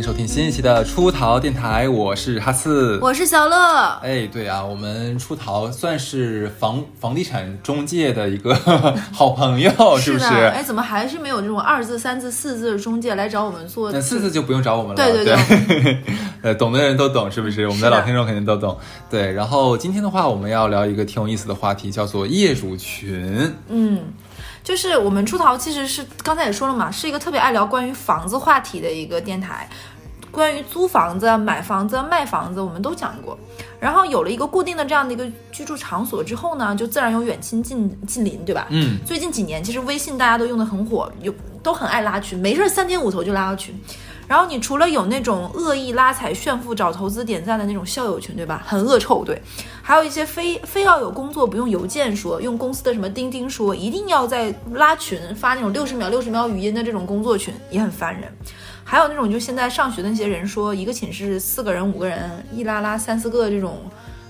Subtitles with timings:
[0.00, 3.98] 迎收听新一期的出逃电台，我是哈四，我是小乐。
[4.02, 8.54] 哎，对啊，我们出逃算是房房地产中介的一个
[9.12, 10.24] 好朋友，是不是？
[10.24, 13.92] 哎，怎么还是没有这种二字、三字、四字的中介来找我们做？
[13.92, 14.96] 那四字就不用找我们了。
[14.96, 15.98] 对对对，
[16.40, 17.68] 呃，懂的人都懂，是不是？
[17.68, 18.78] 我们的老听众肯定都懂。
[19.10, 23.54] 对，然后今天的话，我们要聊一个挺有意思的话题，叫做业主群。
[23.68, 24.00] 嗯。
[24.62, 29.68] 就是我们出逃其实是刚才也说了嘛，是一个特别爱聊关于房子话题的一个电台，
[30.30, 33.38] 关于租房子、买房子、卖房子，我们都讲过。
[33.80, 38.66] 然后有了一个固定的这样的一个居住场所之后呢，就自然有远亲近近邻，对吧？
[38.70, 38.98] 嗯。
[39.06, 43.74] 最近几年其实微信大家都用的很火，有都很爱拉群，没事三天五头就拉个群。
[44.30, 48.62] 然后你除了有那种恶意拉踩、炫富、找投资、点赞的那种校友群，对吧？
[48.64, 49.42] 很恶臭，对。
[49.82, 58.32] 还有一些非非要有工作不用邮件说，用公司的什么钉钉说，一定要在拉群发那种六十秒、六十秒语音的这种工作群，也很烦人。
[58.84, 63.80] 还有那种就现在上学的那些人说，一个寝室四个人、五个人，一拉拉三四个这种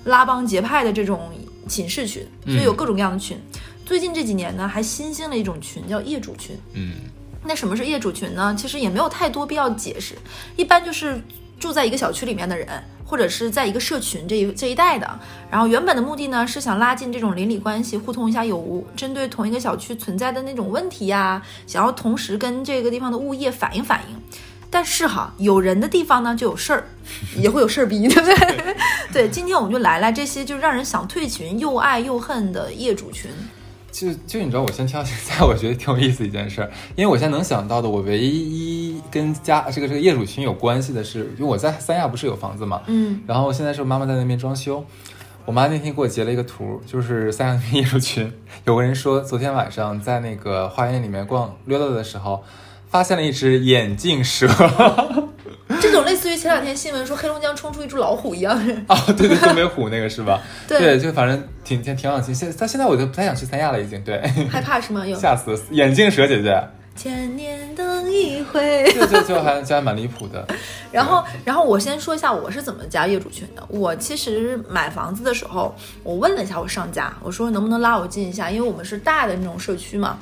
[0.04, 1.30] 拉帮结派的这种
[1.68, 3.38] 寝室群，所以有各种各样的群。
[3.84, 6.58] 最近这几年呢，还新兴了一种群，叫业主群。
[6.72, 6.94] 嗯。
[7.42, 8.54] 那什么是业主群呢？
[8.56, 10.14] 其实也没有太多必要解释，
[10.56, 11.20] 一般就是
[11.58, 12.68] 住在一个小区里面的人，
[13.06, 15.18] 或者是在一个社群这一这一带的。
[15.50, 24.16] 然后原本的目的呢是想拉近这种邻里关系，互通一下有无，针对同一个小区存在的那种问题呀，想要同时跟这个地方的物业反映反映。
[24.72, 26.84] 但是哈，有人的地方呢就有事儿，
[27.36, 28.76] 也会有事儿逼，对不对？
[29.12, 33.30] 对，今天我们就来来这些就让人想退群又爱又恨的业主群。
[33.92, 44.84] 就就你知道，我先跳 现在我觉得挺有意思一件事，因为我现在能想到的，我唯一跟家这个这个业主群有关系的是，因为我在三亚不是有房子嘛，嗯，然后现在是我妈妈在那边装修，
[45.44, 48.32] 我妈那天给我截了一个图，就是三亚那边业主群，
[48.64, 52.44] 有个人说昨天晚上在那个花园里面逛溜达的时候，
[52.88, 54.46] 发现了一只眼镜蛇。
[55.80, 58.56] 这种类似于前两天新闻说黑龙江冲出一只老虎一样
[58.88, 60.40] 哦，对对，东北虎那个是吧？
[60.66, 62.34] 对，就反正挺挺挺好奇。
[62.34, 64.20] 现他现在我就不太想去三亚了，已经对，
[64.50, 65.06] 害怕是吗？
[65.06, 65.58] 有吓死！
[65.70, 66.60] 眼镜蛇姐姐，
[66.96, 70.46] 千年等一回，就就就还就还蛮离谱的。
[70.90, 73.62] 然后然后我先说一下我是怎么加业主群的。
[73.68, 80.18] 我其实买房子的时候，我问了一下我上家，我说能不能拉我进一下，因为我们是大的那种社区嘛。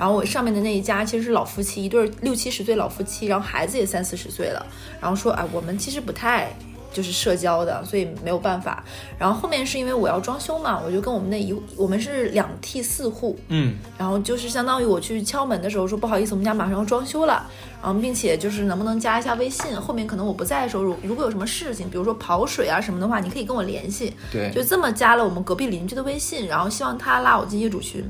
[0.00, 4.64] 然后我上面的那一家其实是老夫妻，一对六七十岁老夫妻，然后孩子也三四十岁了。
[4.98, 6.56] 然后说，哎，我们其实不太
[6.90, 8.82] 就是社交的，所以没有办法。
[9.18, 17.46] 然后后面是因为我要装修嘛，我就跟我们那一我们是两梯四户，嗯，然后就是相当于我去敲门的时候说不好意思，我们家马上要装修了，
[17.82, 24.14] 然后并且就是能不能加一下微信，后面可能我不在的时候，如如果有什么事情，比如说跑水啊什么的话，你可以跟我联系。
[24.32, 28.02] 对，就这么加了我们隔壁邻居的微信，然后希望他拉我进业主群。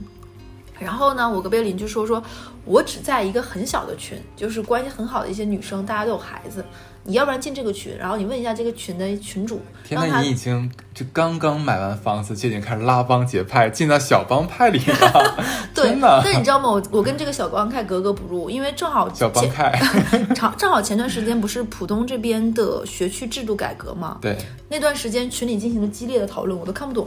[0.81, 2.23] 然后呢，我隔壁邻居说说，
[2.65, 6.65] 我只在一个很小的群，就是关系很好的一些女生，大家都有孩子，
[7.05, 9.61] 你要不然进这个群，然后你问一下这个群的群主。
[9.85, 15.37] 天呐，你已经就刚刚买完房子就已经开始拉帮结派，进到小帮派里了。
[15.75, 16.71] 对，但你知道吗？
[16.71, 19.79] 我我跟这个小帮派格格不入，因为正好小帮派，
[20.35, 24.19] 正正好前段时间不是浦东这边的学区制度改革嘛？
[24.21, 24.37] 对，
[24.69, 27.07] 那段时间群里进行了激烈的讨论，我都看不懂。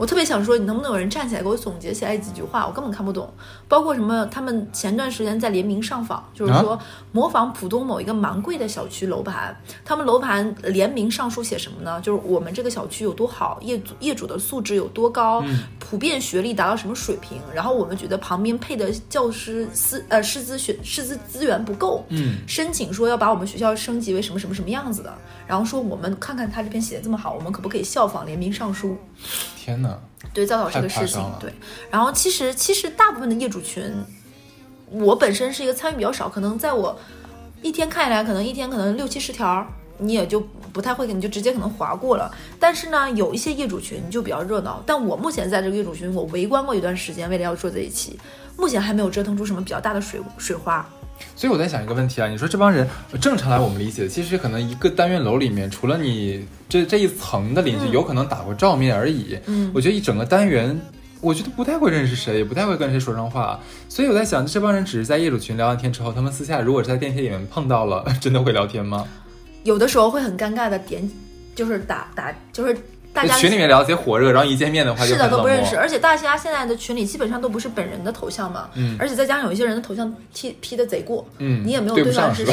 [0.00, 2.66] 我特别想说，你能不能有人站起来给我总结起来几句话？
[2.66, 3.30] 我根本看不懂。
[3.68, 6.80] 包括什么，他们前段时间在联名上访，就是说
[7.12, 12.00] 模仿浦东某一个蛮贵的小区楼盘，他们楼盘联名上书写什么呢？
[12.00, 15.44] 就是我们这个小区有多好，业主业主的素质有多高，
[15.78, 17.38] 普遍学历达到什么水平。
[17.54, 25.12] 然后我们觉得旁边配的教师师呃师资学师资资源不够，嗯，申请说要把我们学校升级为什么什么什么样子的。
[25.50, 28.96] 然后说我们看看他这篇写的这么好，我们可不可以效仿联名上书？
[29.58, 29.98] 天哪！
[30.32, 31.52] 对，造导这个事情，对。
[31.90, 33.92] 然后其实其实大部分的业主群，
[34.92, 36.96] 我本身是一个参与比较少，可能在我
[37.62, 39.66] 一天看下来，可能一天可能六七十条，
[39.98, 40.38] 你也就
[40.72, 42.32] 不太会，你就直接可能划过了。
[42.60, 44.80] 但是呢，有一些业主群就比较热闹。
[44.86, 48.16] 但我目前在这个业主群，我围观过一段时间，为了要做这一期，
[48.56, 50.88] 目前还没有折腾出什么比较大的水水花。
[51.36, 52.86] 所以我在想一个问题啊，你说这帮人
[53.20, 59.38] 正常来我们理解，其实可能一个单元楼里面，除了你这这一层的邻居，有可能打过照面而已。
[59.46, 60.78] 嗯，我觉得一整个单元，
[61.20, 63.58] 我觉得不太会认识谁，也不太会跟谁说上话。
[63.88, 69.06] 所以我在想，这帮人只是在业主群聊完天之后，他们私下如果是在电梯里面碰到了， 真的会聊天吗？
[69.64, 71.08] 有的时候会很尴尬的点，
[71.54, 72.76] 就是打打就是。
[73.12, 82.52] 大家群里面聊贼火热，然后一见面的话是的都不认识，而且大家现在的群里基本上都不是本人的头像嘛，嗯，而且再加上有一些人的头像 P P 的贼过，嗯，你也没有对上是谁，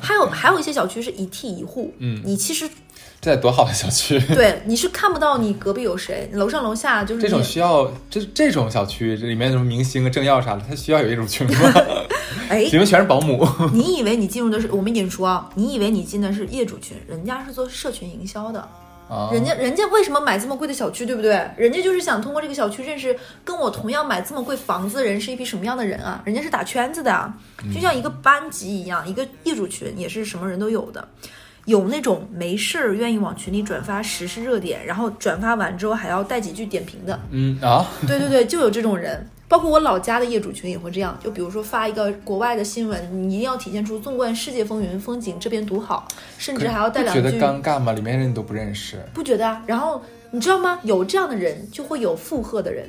[0.00, 2.68] 还有还有一些小区是一梯一户，嗯，你其实
[3.20, 11.72] 这多好的小区，对，你是看不到你隔壁有谁，楼上楼下就是这种需要这这种小区这里面什么明星啊、政要啥的，他需要有一种群吗？
[12.48, 13.44] 哎里，面全是保姆。
[13.72, 15.50] 你以为你进入的是我们引出啊？
[15.54, 18.68] 你以为你进的是业主群，人家是做社群营销的。
[19.08, 21.48] 啊人家人家为什么买这么贵的小区，对不对？
[21.56, 26.20] 人家就是想通过这个小区认识跟我同样买这么贵房子的人是一批什么样的人啊？
[26.24, 27.32] 人家是打圈子的啊，
[27.74, 31.06] 就像一个班级一样，一个业主群也是什么人都有的。
[31.66, 39.28] 有那种没事儿愿意往群里转发时事热点，然后转发完之后还要带几句点评的，嗯啊，对对对，就有这种人。
[39.48, 47.92] 包括我老家的业主群也会这样，就比如说发一个国外的新闻，你一定要体现出纵观世界风云，风景这边独好，甚至还要带两不觉得句尴尬吗？
[47.92, 48.98] 里面人你都不认识。
[49.14, 49.62] 不觉得啊？
[49.66, 50.02] 然后
[50.32, 50.78] 你知道吗？
[50.82, 52.88] 有这样的人，就会有附和的人。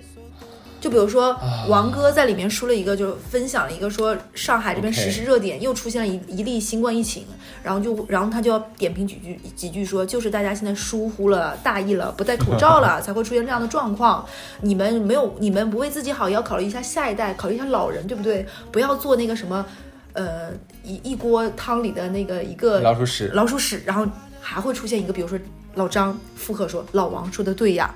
[0.80, 7.26] 就比如说啊王哥在里面说了一个，就分享了一个说上海这边实时热点又出现了一一例新冠疫情，
[7.68, 14.26] 然后就然后他就要点评几句几句说，就是大家现在疏忽了、大意了、不戴口罩了， 才会出现这样的状况。
[14.62, 18.48] 你们没有，你们不为自己好，也要考虑一下下一代，考虑一下老人，对不对？
[18.72, 19.66] 不要做那个什么，
[20.14, 24.08] 呃，一一锅汤里的那个一个老鼠屎，老鼠屎，然后
[24.40, 25.38] 还会出现一个，比如说
[25.76, 27.94] 老张附和说老王说的对呀，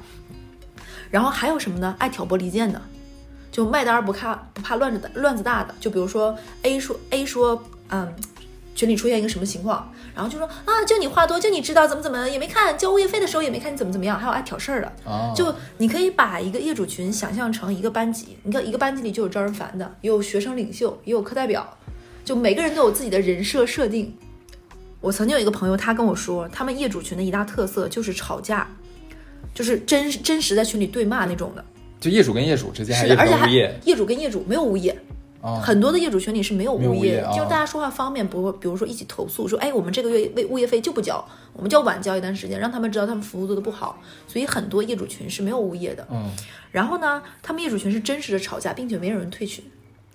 [1.09, 1.95] 然后还有什么呢？
[1.97, 2.81] 爱挑拨离间的，
[3.53, 8.13] 就卖单儿不怕不怕乱子的乱子大的，就比如说 A 说 A 说嗯。
[8.81, 21.77] 群里出现一个什么情况，然后就说啊，就你话多，就你知道怎么怎么也没看，交物业费的时候也没看你怎么怎么样，还有爱挑事儿的，哦就你可以把一个业主群想象成一个班级，你看一个班级里就有招人烦的，也有学生领袖，也有课代表，
[22.25, 24.17] 就每个人都有自己的人设设定。
[24.99, 28.67] 我曾经有一个朋友，他跟我说，他们业主群的一大特色就是吵架，
[29.53, 31.63] 就是真真实在群里对骂那种的。
[31.99, 33.47] 就业主跟业主之间，还是的，而且还。
[33.47, 34.99] 业主跟业主没有物业，
[35.41, 41.23] 哦，很多的业主群里是没有物业，物业哦就大家说话方便不会，比如说一起投诉说，哎，我们这个月为物业费就不交，
[41.53, 46.07] 我们就要晚交一段时间，让他们知道他们服务做的不好，所以很多业主群是没有物业的。
[46.11, 46.29] 嗯，
[46.71, 49.65] 然后呢，他们业主群是真实的吵架，并且没有人退群，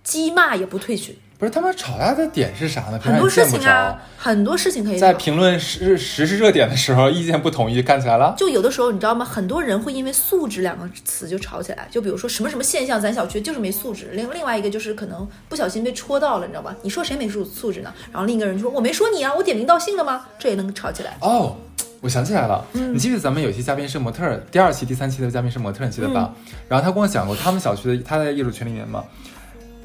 [0.05, 2.99] 激骂也不退群，不是他们吵架的点是啥呢？
[2.99, 8.35] 很多事情啊，很多事情可以在评论时时事热点的时候，意见不统一，干起来了。
[8.39, 9.23] 就有的时候你知道吗？
[9.23, 14.09] 很多人会因为素质两个词就吵起来，就比如说什么什么现象，咱小区就是没素质。
[14.13, 16.75] 另另外一个就是可能不小心被戳到了，你知道吧？
[16.81, 17.93] 你说谁没素素质呢？
[18.11, 20.27] 然后另一个人就说我没说你啊，我点名道姓了吗？
[20.39, 21.19] 这也能吵起来。
[21.21, 21.55] 哦，
[22.01, 26.33] 我想起来了，嗯你记得咱们有期嘉宾是模特儿，第二期、第三期的嘉宾是模特儿，你记得吧？
[26.35, 29.05] 嗯然后他跟我讲过，他们小区的他在业主群里面嘛，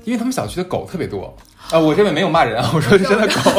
[0.03, 1.35] 因为他们小区的狗特别多。
[1.69, 3.51] 啊、我这边没有骂人啊， 我说是真的狗，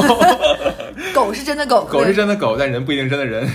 [1.14, 3.48] 狗是真的狗， 狗是真的狗，但人不一定真的人？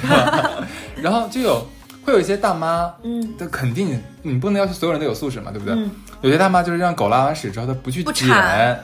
[1.02, 1.64] 然后就有
[2.04, 5.76] 会有一些大妈，嗯，这肯定你不能要求所有人都有素质嘛，对不对？
[5.76, 5.92] 嗯
[6.22, 8.28] 有些大妈就是让狗拉完屎之后，她不去捡，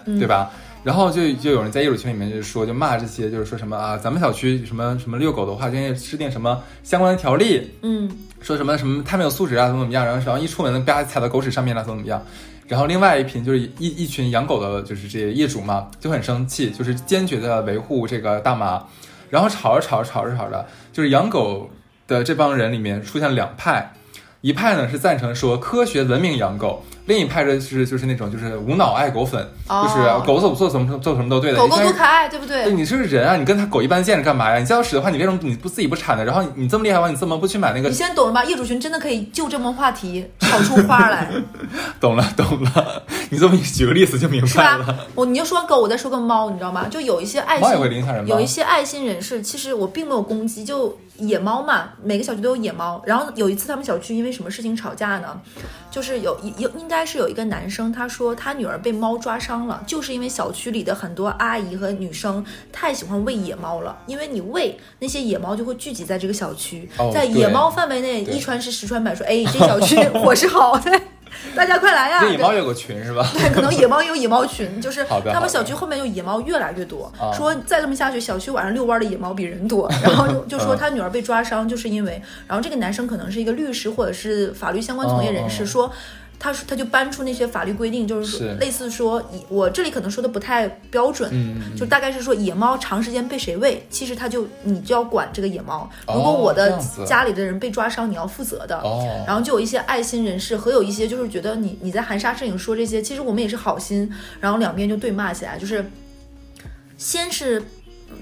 [0.06, 0.52] 嗯对吧？
[0.84, 8.08] 然后就就有人在业主群里面就是说，就骂这些，就是说什么啊，咱们小区什么什么遛狗的话，就应该制定什么相关的条例，嗯
[8.40, 12.22] 说什么什么太没有素质啊，怎么怎么样，然后然后一出门吧踩到狗屎上面了，怎么怎么样。
[12.74, 18.84] 然后另外一群就是一一群养狗的，就是这些业主嘛，就很生气，就是坚决的维护这个大妈。
[19.30, 21.70] 然后吵着吵着吵着吵着，就是养狗
[22.08, 23.94] 的这帮人里面出现两派，
[24.44, 31.58] 一派呢是赞成说科学文明养狗，另一派就是就是那种就是无脑爱狗粉，哦就是狗做做什么做什么都对的。
[31.58, 32.74] 狗狗多可爱，对不对，对？
[32.74, 34.60] 你是个人啊，你跟他狗一般见着干嘛呀？
[34.60, 36.26] 你叫屎的话，你为什么你不自己不铲呢？
[36.26, 37.96] 然后你你这么厉害的话，你怎么不去买那个你？
[37.96, 38.44] 现在懂了吧？
[38.44, 41.32] 业主群真的可以就这么话题炒出花来，
[42.02, 45.08] 懂了懂了，你这么一举个例子就明白了。？
[45.16, 46.90] 我你就说狗，我再说个猫，你知道吗？
[46.90, 47.70] 就有一些爱心，
[48.26, 53.02] 有一些爱心人士，其实我并没有攻击，就野猫嘛，每个小区都有野猫。
[53.06, 55.40] 然后有一次他们小区因为什么事情吵架呢？
[55.92, 71.00] 就是有有应该是有一个男生，他说他女儿被猫抓伤了，就是因为小区里的很多阿姨和女生太喜欢喂野猫了，因为你喂那些野猫就会聚集在这个小区，哦在野猫范围内一传十十传百，说哎这小区 伙食好，对，
[71.56, 72.24] 大家快来呀！
[72.26, 73.28] 野猫有个群是吧？
[73.34, 79.90] 对，可能野猫也有野猫群， 就是他们小区后面就野猫越来越多啊，说再这么下去，小区晚上遛弯的野猫比人多。
[80.02, 85.92] 然后就就说嗯他女儿被抓伤，就是因为，然后这个男生可能是一个律师或者是法律相关从业人士，说。
[86.44, 91.32] 他说，他就搬出那些法律规定，就是说类似说，我这里可能说的不太标准，
[91.74, 95.90] 就大概是说野猫长时间被谁喂，其实他就你就要管这个野猫。
[96.06, 98.78] 哦如果我的家里的人被抓伤，你要负责的。
[98.80, 105.90] 哦然后就有一些爱心人士和有一些就是觉得你你在含沙射影说这些，其实我们也是好心，然后两边就对骂起来，就是
[106.98, 107.64] 先是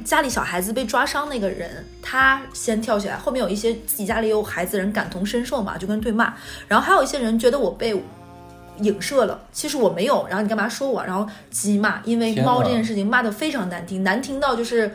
[0.04, 6.34] 家里小孩子被抓伤那个人，他先跳起来，后面有一些自己家里有孩子的人感同身受嘛，就跟人对骂，
[6.68, 8.02] 然后还有一些人觉得我被。
[8.78, 11.04] 影射了，其实我没有，然后你干嘛说我？
[11.04, 14.92] 然后激骂，因为猫这件事情骂的非常难听，难听到就是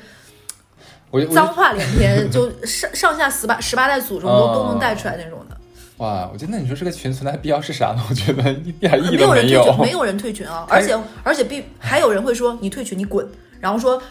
[1.32, 5.56] 脏话连篇，就上上下十八十八代祖宗都哦都能带出来那种的。
[5.98, 8.02] 哇，我觉得那你说这个群存在的必要是啥呢？
[8.08, 9.78] 我觉得一点意义没有没有人退群，。
[9.78, 10.66] 没有人退群啊！
[10.68, 13.24] 而且而且必还有人会说你退群你滚，
[13.60, 14.02] 然后说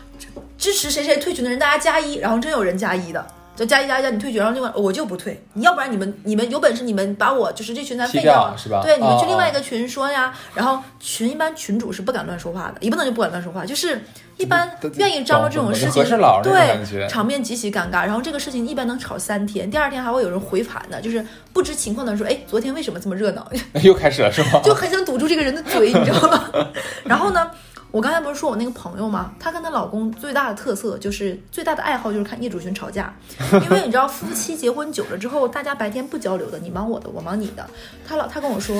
[0.57, 3.25] 支持谁谁退群的人大家加一，然后真有人加一的。
[3.55, 10.33] 就加一加一加你退群，然后另外我就不退，你要不然你们你们有本事你们把我就是这群咱废掉对，你们去哦另外一个群说呀。
[10.53, 13.97] 然后群一般群主是不敢乱说话的，也不能就不敢乱说话，就是
[14.35, 16.03] 一般愿意张罗这种事情，
[16.43, 18.05] 对，场面极其尴尬。
[18.05, 23.49] 然后这个事情一般能吵三天，第二天还会有人回盘的，就是不知情况的人说，哎，昨天为什么这么热闹？
[23.83, 24.59] 又开始了是吗？
[24.65, 26.49] 就很想堵住这个人的嘴，你知道吗？
[27.05, 27.49] 然后呢，
[27.95, 29.31] 我刚才不是说我那个朋友吗？
[29.39, 33.15] 她跟她老公最大的特色就是最大的爱好就是看业主群吵架，
[33.53, 37.65] 因为你知道夫妻结婚久了之后，大家白天不交流的，你忙我的，我忙你的。
[38.05, 38.75] 她老她跟我说，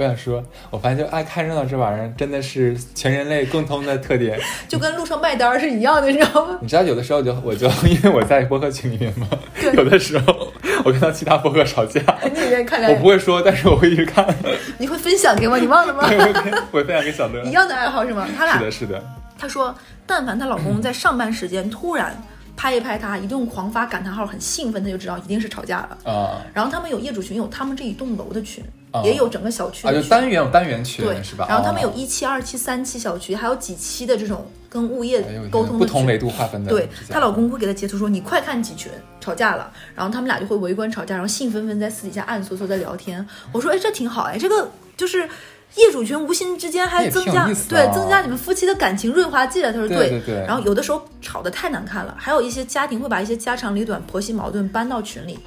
[0.00, 4.40] 我想说，我发现就爱看热闹这玩意儿真的是全人类共通的特点。
[4.66, 6.58] 就跟路上卖单儿是一样的，你知道吗？
[6.62, 9.28] 你知道有的时候就我就因为我在播客群里面嘛，
[9.60, 10.48] 对有的时候
[10.86, 12.00] 我看到其他播客吵架，
[12.32, 14.26] 你也看我不会说，但是我会一直看，
[14.78, 16.08] 你会分享给我，你忘了吗？
[16.72, 17.44] 我会分享给小乐。
[17.44, 18.26] 一样的爱好是吗？
[18.34, 19.04] 他俩是的，是的，
[19.38, 19.74] 她说，
[20.06, 22.16] 但凡她老公在上班时间突然
[22.56, 26.10] 拍一拍她，一顿狂发感叹号，很兴奋，他就知道一定是吵架了。
[26.10, 29.92] 啊然后他们有业主群，有他们这一栋楼的群，哦也有整个小区啊。
[29.92, 31.46] 就单元有单元群对，是吧？
[31.48, 35.78] 然后他们有哦一期、二期、三期小区，还有几期的这种跟物业沟通。
[35.78, 36.70] 不同维度划分的。
[36.70, 43.26] 对她老公会给她截图说：“你快看几群吵架了。”然后他们俩就会围观吵架，然后兴奋奋在私底下暗搓搓在聊天。
[43.52, 45.28] 我说：“哎，这挺好哎，这个就是
[45.76, 55.38] 业主群无形之间还增加对增加你们夫妻的感情润滑剂了。”他说：“对对对然后有的时候吵得太难看了，还有一些家庭会把一些家长里短、婆媳矛盾搬到群里。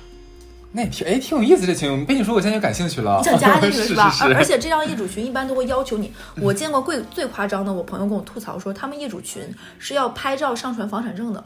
[0.73, 3.19] 那也挺哎挺有意思这群，被你说我现在就感兴趣了。
[3.19, 4.09] 你想加进去是是吧？
[4.11, 6.11] 是而而且这样业主群一般都会要求你，
[6.41, 9.43] 我见过最最夸张的，我朋友跟我吐槽说，他们业主群
[9.79, 11.43] 是要拍照上传房产证的。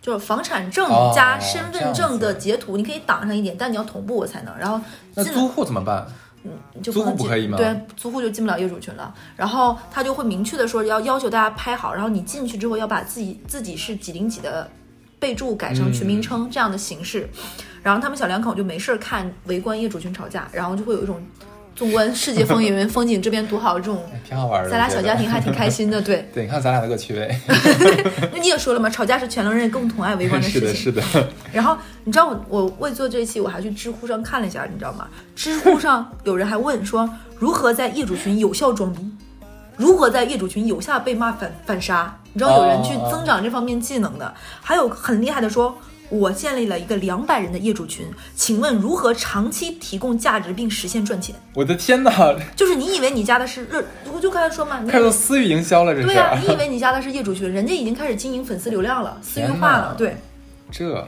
[0.00, 4.56] 就是房产证哦加身份证的截图，你可以挡上一点，但你要同步我才能。
[4.56, 4.80] 然后
[5.14, 6.06] 那租户怎么办？
[6.44, 9.12] 嗯就租户能进不可以吗对，租户就进不了业主群了。
[9.36, 14.70] 然后他就会明确的说要要求大家拍好，然后你进去之后要把自己自己是几零几的
[15.18, 17.28] 备注改成群名称、这样的形式。
[17.82, 21.24] 然后他们小两口就没事儿看围观业主群吵架，然后就会有一种
[21.74, 24.02] 纵观世界风云、风景这边独好这种。
[24.28, 24.68] 挺好玩的。
[24.68, 26.28] 咱俩小家庭还挺开心的，对。
[26.34, 27.34] 对，你看咱俩的个趣味。
[28.34, 30.74] 那你也说了嘛，吵架是全能人类共同爱围观的，事情。
[30.74, 31.02] 是的。
[31.52, 35.08] 然后你知道我我为做这一期，我还去知乎上看了一下，你知道吗？
[35.36, 37.08] 知乎上有人还问说，
[37.38, 39.00] 如何在业主群有效装逼？
[39.78, 42.14] 如何在业主群有效被骂反反杀？
[42.34, 45.74] 你知道有人去增长这方面技能的，还有很厉害的说。
[46.10, 51.34] 我建立了一个两百人的业主群，请问如何长期提供价值并实现赚钱？
[51.54, 52.10] 我的天哪，
[52.56, 56.06] 就是你以为你加的是热，我就刚才说嘛，开始私域营销了，这是。
[56.06, 60.16] 对呀、你以为你加的是业主群，人家已经开始经营粉丝流量了， 私域化了，对。
[60.72, 61.06] 这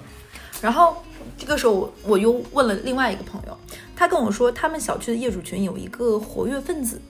[0.61, 1.03] 然后
[1.39, 3.57] 这个时候我又问了另外一个朋友，
[3.97, 7.01] 他跟我说，他们小区的业主群有一个活跃分子，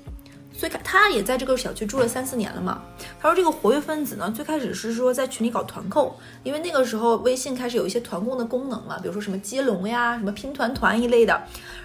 [0.52, 2.82] 最开他也在这个小区住了三四年了嘛。
[3.20, 11.40] 他说这个活跃分子呢，最开始是说在群里搞团购，因为那个时候微信开始有一些团购的功能嘛，比如说什么接龙呀、什么拼团团一类的。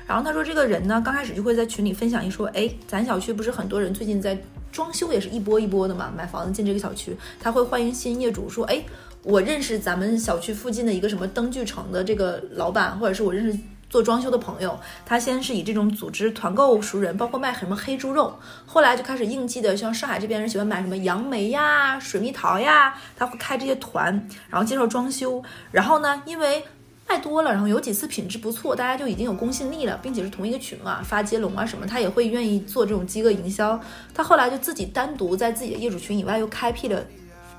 [0.06, 4.38] 然后他说这个人呢，刚开始就会在群里分享一说，哎，咱小区不是很多人最近在
[4.72, 8.84] 装修，也是一波一波的嘛，买房子进这个小区，他会欢迎新业主说，哎。
[9.28, 13.58] 我认识咱们小区附近的一个什么灯具城的这个老板，或者是我认识
[13.96, 26.62] 做装修的朋友，他先是以这种组织团购熟人，包括卖什么黑猪肉，后来就开始应季的，像上海这边人喜欢买什么杨梅呀、水蜜桃呀，他会开这些团，然后介绍装修，然后呢，因为。
[27.08, 33.80] 卖多了，然后有几次品质不错，大家就已经有公信力了，并且是同一个群嘛，发接龙啊什么，他也会愿意做这种饥饿营销。
[34.12, 37.06] 他后来就自己单独在自己的业主群以外又开辟了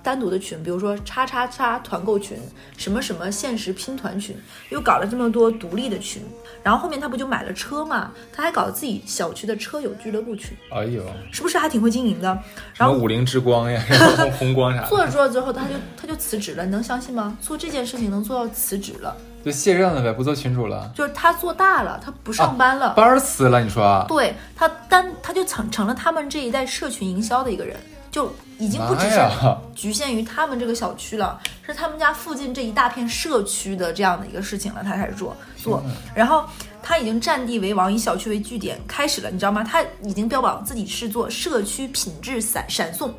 [0.07, 2.39] 单独的群，比如说叉叉叉团购群，
[2.77, 4.37] 什么什么限时拼团群，
[4.69, 6.23] 又搞了这么多独立的群。
[6.63, 12.39] 然后后面他不就买了车嘛，他还搞自己小区的车友俱乐部群，哎呦，是不是还挺会经营的？
[12.77, 13.83] 然后五菱之光呀，
[14.17, 17.37] 红红光啥的，做着做着之后，他就他就辞职了，你能相信吗？
[17.41, 22.95] 做这件事情能做到辞职了，就卸任了呗，不做群主了，就是他做大了，他不上班了。
[22.95, 24.05] 班儿辞了，你说啊？
[24.09, 27.77] 对他单他就成成了他们这一代社群营销的一个人，
[28.17, 29.21] 就已经不只是
[29.77, 35.37] 局限于他们这个小区了，是他们家附近这一大片社区的这样的一个事情了，他开始做。
[35.59, 36.43] 做，然后
[36.83, 39.63] 他已经占地为王，以小区为据点开始了，你知道吗？
[39.63, 43.15] 他已经标榜自己是做社区品质闪闪送。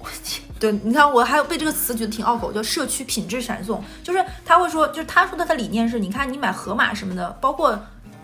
[0.00, 0.42] 我天。
[0.58, 7.80] 对，你看我还有被这个词觉得挺拗口，叫社区品质闪送，就是他会说，就是他说的他理念是，你看你买盒马什么的，包括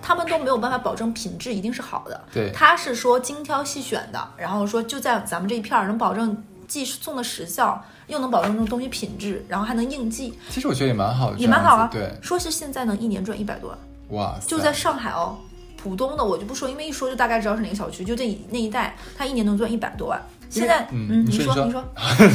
[0.07, 2.53] 他们都没有办法保证品质一定是好的，对。
[2.53, 11.89] 他是说精挑细选的，然后说就在咱们这一片儿能保证既送的时效，又能保证这种东西品质，然后还能应季，其实我觉得也蛮好的，也蛮好啊。
[11.93, 12.17] 对。
[12.23, 13.79] 说是现在能一年赚一百多万，
[14.11, 15.37] 哇塞，就在上海哦，
[15.77, 20.23] 浦东的我就不说，因为一说就大概知道是哪个小区，就这那一带，他一年能赚一百多万。
[20.49, 21.85] 现在，嗯，你说，你说，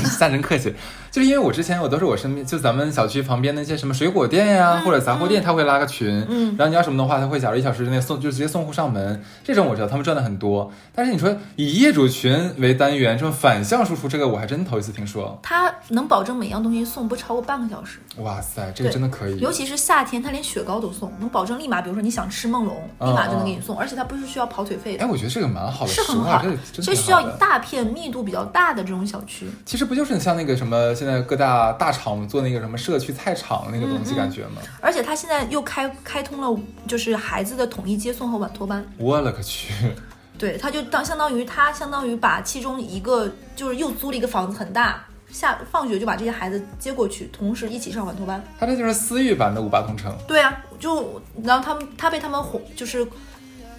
[0.06, 0.74] 下 人客气，
[1.10, 10.72] 就是因为我之前我都是我身边，就咱们小区旁边那些什么水果店呀，或者杂货店，他会拉个群，嗯，然后你要什么的话，他会假如一小时之内送，就直接送货上门，这种我知道他们赚的很多。
[10.94, 15.40] 但是你说以业主群为单元，这种反向输出，这个我还真头一次听说。
[15.42, 18.00] 他能保证每样东西送不超过半个小时。
[18.18, 19.40] 哇塞，这个真的可以。
[19.40, 25.04] 尤其是夏天，他连雪糕都送，能保证立马，比如说你想吃梦龙，立马就能给你送，而且他不是需要跑腿费的。
[25.04, 28.82] 哎，我觉得这个蛮好的，是很好，这需要一大片密度比较大的。
[28.84, 34.62] 这种小区其实不就是像那个什么，现在各大大厂做那个什么社区菜场那个东西感觉吗？
[34.82, 38.84] 而且他现在又开开通了，就是孩子的统一接送和晚托班。
[38.98, 39.72] 我勒个去！
[40.40, 48.44] 对，他就当相当于他相当于把其中一个就是又租了一个房子很大，下放学就把这些孩子接过去，同时一起上晚托班。
[48.60, 50.12] 他这就是私域版的五八同城。
[50.28, 53.08] 对啊，就然后他们他被他们哄就是。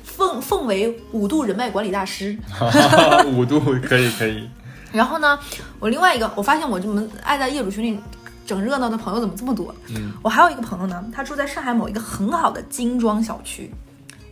[0.03, 2.37] 奉奉为五度人脉管理大师，
[3.35, 4.49] 五度可以可以。
[4.93, 5.39] 然后呢，
[5.81, 7.99] 我另外一个，我发现我这么爱在业主群里
[8.47, 9.75] 整热闹的朋友怎么这么多？
[9.89, 13.73] 嗯，我还有一个朋友呢，他住在上海某一个很好的精装小区，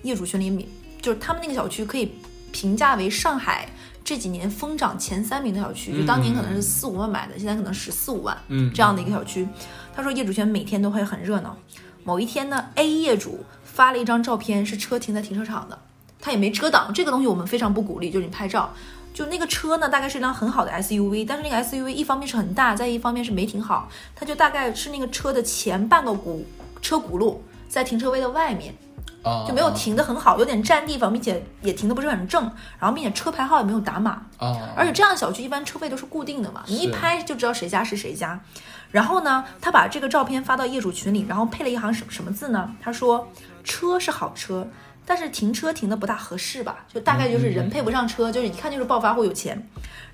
[0.03, 0.69] 业主群里
[1.01, 2.13] 就是他们那个小区可以
[2.53, 3.67] 评价为上海
[4.05, 9.49] 这几年疯涨前三名的小区，就当年可能是四五万买的，现在可能十四五万，嗯，这样的一个小区。
[9.97, 11.57] 他说业主群每天都会很热闹。
[12.03, 13.45] 某一天呢，A 业主
[13.81, 15.79] 发了一张照片，是车停在停车场的，
[16.21, 18.71] 他也没遮挡，这个东西我们非常不鼓励，就是你拍照。
[19.15, 26.43] 就那个车呢，大概是一辆很好的 SUV，但是那个 SUV 一方面是很大，再一方面是没停好，它就大概是那个车的前半个轱
[26.83, 27.39] 车轱辘
[27.71, 28.75] 在停车位的外面，
[29.49, 32.43] 就没有停得很好，有点占地方，并且也停得不是很正，
[32.79, 34.27] 然后并且车牌号也没有打码，
[34.77, 38.39] 而且这样小区一般车位都是固定的嘛，你一拍就知道谁家是谁家。
[38.91, 42.75] 然后呢，他把这个照片发到业主群里，然后配了一行什什么字呢？
[42.83, 43.29] 他说
[43.65, 44.67] 车是好车。
[45.07, 49.61] 但是停车停的不大合适吧，就大概就是人配不上车，就是一看就是暴发户有钱。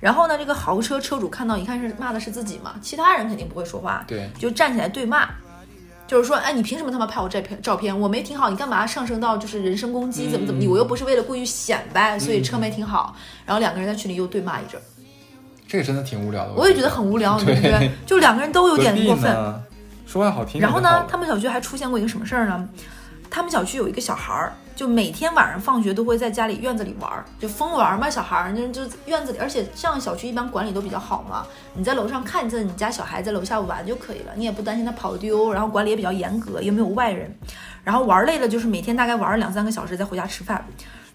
[0.00, 5.28] 然后呢，这个豪车车主看到一看是骂的是自己嘛，其他人肯定不会说话，对，就站起来对骂，
[6.06, 7.98] 就是说，哎，你凭什么他妈拍我这片照片？
[7.98, 10.30] 我没停好，你干嘛上升到就是人身攻击？
[10.30, 10.66] 怎么怎么地？
[10.66, 13.14] 我又不是为了故意显摆，所以车没停好。
[13.44, 14.80] 然后两个人在群里又对骂一阵，
[15.68, 16.54] 这个真的挺无聊的。
[16.54, 17.90] 我也觉得很无聊，对不对？
[18.06, 19.62] 就两个人都有点过分，
[20.06, 20.58] 说话好听。
[20.58, 22.66] 然后呢，他们小区还出现过一个什么事儿呢？
[23.30, 24.52] 他们小区有一个小孩儿。
[24.76, 31.46] 就每天晚上放学都会在家里院子里玩儿，就疯玩嘛，小孩儿那就院子里，而且这样小区一般管理都比较好嘛。
[31.72, 37.34] 你在楼上看见你家小孩在楼下玩就可以了，你也不担心他跑丢，然后管理也比较严格，又没有外人。
[37.82, 40.62] 然后玩累了，就是每天大概玩两三个小时再回家吃饭。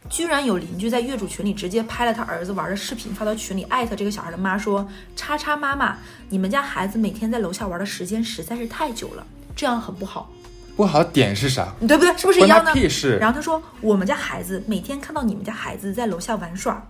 [0.10, 5.97] 居然有邻居在业主群里直接拍了他儿子玩的视频发到群里，艾特这个小孩的妈说：“叉叉妈妈，
[6.30, 9.24] 你们家孩子每天在楼下玩的时间实在是太久了，
[9.56, 10.32] 这样很不好。”
[10.75, 11.73] 不好点是啥？
[11.88, 12.17] 对不对？
[12.17, 12.89] 是不是一样的？
[12.89, 13.17] 是。
[13.17, 16.86] 然后他说，我们家孩子每天看到你们家孩子在楼下玩耍，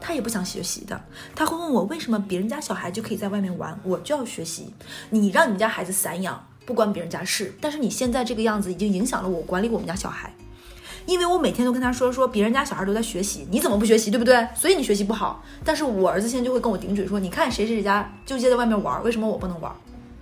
[0.00, 1.00] 他也不想学习的。
[1.34, 4.72] 他会问我，为什么别人家小孩就可以在外面玩，我就要学习？
[5.10, 7.54] 你让你们家孩子散养，不关别人家事。
[7.60, 10.32] 但是你现在这个样子，已经影响了我管理我们家小孩。
[11.04, 14.08] 因为我每天都跟他说说，别人家小孩都在学习，你怎么不学习？
[14.08, 14.46] 对不对？
[14.54, 15.42] 所以你学习不好。
[15.64, 19.72] 但是我儿子现在就会跟我顶嘴说，你看谁谁谁家就接在外面玩，为什么我不能玩？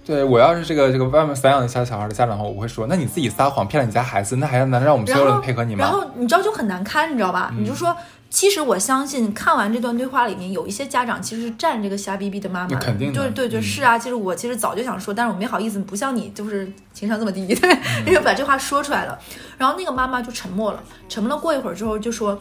[0.04, 5.84] 对我要是这个这个外面散养一下小孩的家长的话，我会说，那你自己撒谎骗了你家孩子，那还能让我们所有人配合你吗？
[5.84, 7.52] 然后你知道就很难堪，你知道吧？
[7.56, 7.94] 你就说，
[8.28, 13.98] 其实我相信看完这段对话里面有一些家长其实是站这个瞎逼逼的妈妈，肯定对对对，是啊。
[13.98, 17.70] 其实我其实早就想说，但是我没好意思，不像你就是情商这么低，对，
[18.06, 19.16] 因为把这话说出来了。
[19.58, 22.36] 然后那个妈妈就沉默了，沉默了过一会儿之后就说，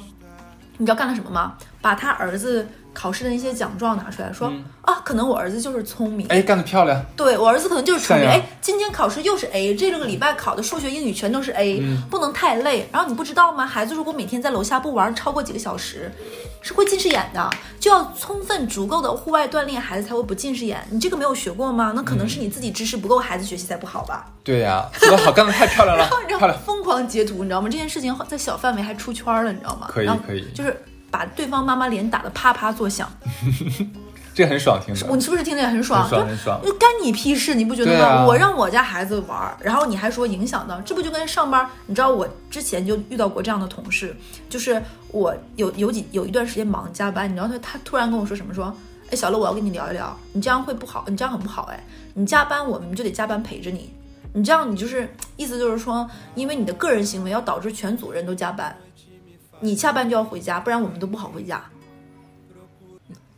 [0.78, 1.54] 你知道干了什么吗？
[1.82, 2.68] 把他儿子。
[3.00, 7.02] 考试的那些奖状拿出来说啊，可能我儿子就是聪明，哎，干得漂亮。
[7.16, 12.90] 对我儿子可能就是聪明，哎，今天考试又是 A，这个礼拜考的数学、英语全都是 A，不能太累。
[12.92, 13.66] 然后你不知道吗？
[13.66, 16.12] 孩子如果每天在楼下不玩超过几个小时，
[16.62, 20.86] 是会近视眼的，就要充分足够的户外锻炼，孩子才会不近视眼。
[20.90, 21.94] 你这个没有学过吗？
[21.96, 24.26] 那可能是你自己知识不够，孩子学习才不好吧？
[24.44, 27.70] 对呀，做得好，干得太漂亮了， 漂亮，疯狂截图，你知道吗？
[27.70, 29.88] 这件事情在小范围还出圈了，你知道吗？
[29.90, 30.76] 可以，可以，就是。
[31.12, 33.12] 把对方妈妈脸打得啪啪作响，
[34.34, 35.16] 这很爽听的。
[35.16, 36.08] 你是不是听着也很爽？
[36.08, 38.26] 很爽，就干你屁事，你不觉得吗？
[38.26, 41.68] 我让我家孩子玩，然后你还说影响到，这不就跟上班？
[41.88, 44.16] 你知道我之前就遇到过这样的同事，
[44.48, 48.54] 就是我有有几有一段时间忙加班，你知道他他突然跟我说什么？
[48.54, 48.74] 说，
[49.12, 53.92] 哎，小乐，我要跟你聊一聊，你这样会不好，你这样很不好，哎，你加班我们就得加班陪着你，
[54.34, 58.74] 你这样你就是意思就是说，因为你的个人行为要导致全组人都加班。
[59.60, 61.64] 你下班就要回家，不然我们都不好回家。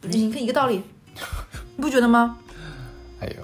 [0.01, 0.83] 你看一个道理，
[1.75, 2.37] 你不觉得吗？
[3.19, 3.43] 哎呦，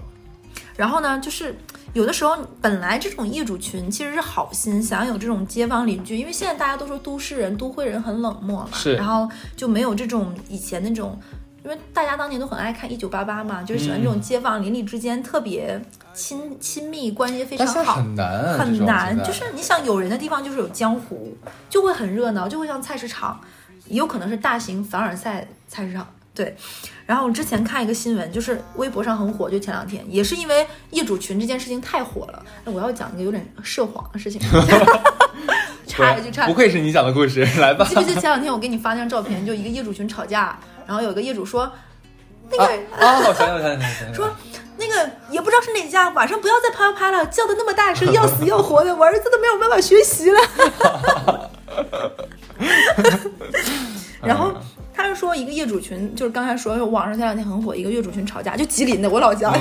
[0.76, 1.56] 然后呢，就是
[1.94, 11.20] 有的时候本来这种业主群其实是好心，想有这种街坊邻居，因为现在大家都说都市人、都会人很冷漠嘛，是然后就没有这种以前那种。
[11.68, 15.78] 因为大家当年都很爱看《一九八八》嘛，就是喜欢这种街坊邻里之间特别
[16.14, 21.36] 亲亲密关系非常好，很难啊，很难，就是你想有人的地方就是有江湖，
[21.70, 23.38] 就会很热闹，就会像菜市场，
[23.88, 26.08] 也有可能是大型凡尔赛菜市场。
[26.34, 26.56] 对，
[27.06, 32.46] 然后我之前看一个新闻，就是微博上很火，就前两天也是因为业主群这件事情太火了。
[32.64, 34.40] 那我要讲一个有点涉黄的事情，
[36.06, 37.96] 插一句插不愧是你讲的故事， 来吧记。
[37.96, 41.72] 不记得前两天我给你发那张照片，就一个业主群吵架，然后有个业主说，
[42.52, 43.20] 那啊个、啊！
[43.28, 44.30] 我想起来，我想，想说
[44.78, 50.40] 那个也不知道是哪家，晚上不要再啪啪啪了，叫的那么大声，要死要活的，我儿子都没有办法学习了。
[54.22, 54.54] 然后
[54.94, 59.54] 他是说一个业主群，就是刚才说网上前两天很火，一个业主群吵架，就吉林的我老家，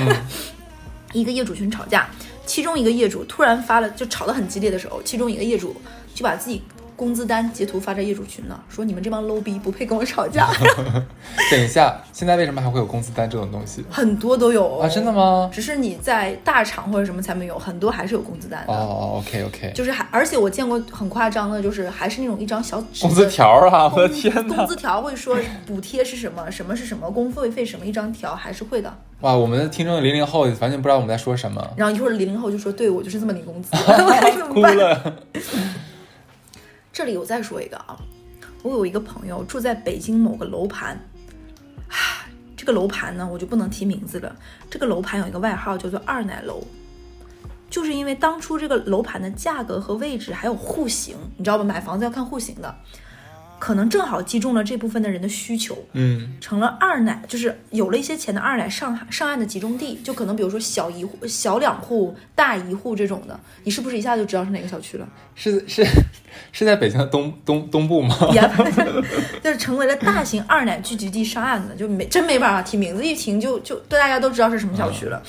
[1.13, 2.07] 一个业主群吵架，
[2.47, 5.75] 其中一个业主突然发了，就吵得很激烈的时候，其中一个业主
[6.15, 6.63] 就把自己
[6.95, 10.49] 工资单截图发在业主群了，说你们这帮 low 逼不配跟我吵架，
[11.51, 14.89] 等一下，现在为什么还会有工资单这种东西很多都有啊？
[14.89, 15.11] 真的？
[15.11, 15.47] 吗？
[15.53, 18.73] 只是你在大厂或者什么才没有，很多还是有工资单的。
[18.73, 23.91] 哦，OK OK，就是还，而且我见过很夸张的，就是还是那种一张小纸工资条啊！
[23.95, 24.55] 我的天哪！
[24.55, 28.97] 工资条会说补贴是什么，什么是什么，工费费什么，一张条还是会的。
[29.21, 33.71] 哇，我们的听众零零后完全不知道我们在说什么，然后一会儿零零后就说，对我就是这么领工资，
[34.53, 34.61] 哭？
[34.61, 35.23] 了。
[36.93, 37.97] 这里我再说一个啊，
[38.61, 40.99] 我有一个朋友住在北京某个楼盘，
[41.89, 44.35] 唉，这个楼盘呢我就不能提名字了。
[44.69, 46.61] 这个楼盘有一个外号叫做“二奶楼”，
[47.71, 51.63] 就是因为当初这个楼盘的价格和位置还有户型，你知道吧？
[51.63, 52.75] 买房子要看户型的，
[53.59, 55.77] 可能正好击中了这部分的人的需求。
[55.93, 65.07] 嗯，成了二奶，就是有了一些钱的二奶上上岸的集中地，就可能比如说小一户、小两户、大一户这种的，你是不是一下就知道是哪个小区了？
[65.35, 65.85] 是是
[66.51, 68.15] 是在北京的东东东部吗？
[68.33, 68.41] 也
[69.43, 75.21] 就是成为了大型二奶聚集地上岸的，就没真没办法提名字，一提就就对大家都知道是什么小区了。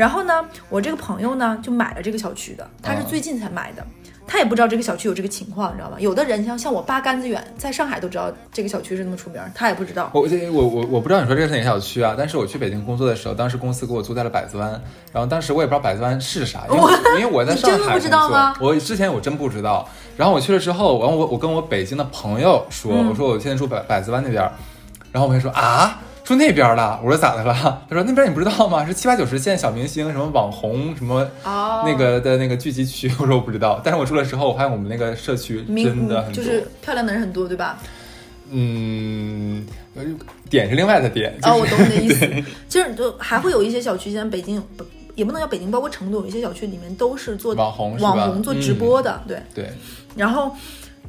[0.00, 3.86] 然后呢，我这个朋友呢就买了这个小区的，他是最近才买的。
[4.26, 5.96] 他也不知道这个小区有这个情况，你知道吗？
[6.00, 10.10] 有的人像像我八竿子远，在上海都知道这个小区是那么出名，他也不知道。
[10.14, 12.14] 我这我我我不知道你说这是哪个小区啊？
[12.16, 14.70] 但是我去北京工作的时候，当时公司给我租在了百子湾，
[15.12, 19.86] 然后当时我也不知道百子湾是啥，因为因为我在上海工真的不知道作吗我之前我真不知道，
[20.16, 24.50] 然后我去了之后，完我我跟我北京的朋友说，嗯我说我现在住百百子湾那边儿，
[25.12, 25.98] 然后我朋友说啊。
[26.30, 27.82] 住那边了，我说咋的了？
[27.88, 28.86] 他说那边你不知道吗？
[28.86, 33.12] 是七八九十线小明星，什么网红，什么哦那个的那个聚集区。
[33.18, 36.30] 我说我不知道，但是我住了之后，我发现我们那个社区真的。
[36.30, 37.80] 就是漂亮的人很多，对吧？
[38.52, 39.66] 嗯，
[39.96, 40.04] 呃
[40.48, 41.36] 点是另外的点。
[41.42, 42.28] 就是、哦，我懂你的意思。
[42.68, 44.84] 就是就还会有一些小区，像北京不
[45.16, 49.42] 也不能叫北京，包括成都有一些小区里面都是做网红网红做直播的，对。
[49.52, 49.68] 对，
[50.14, 50.54] 然后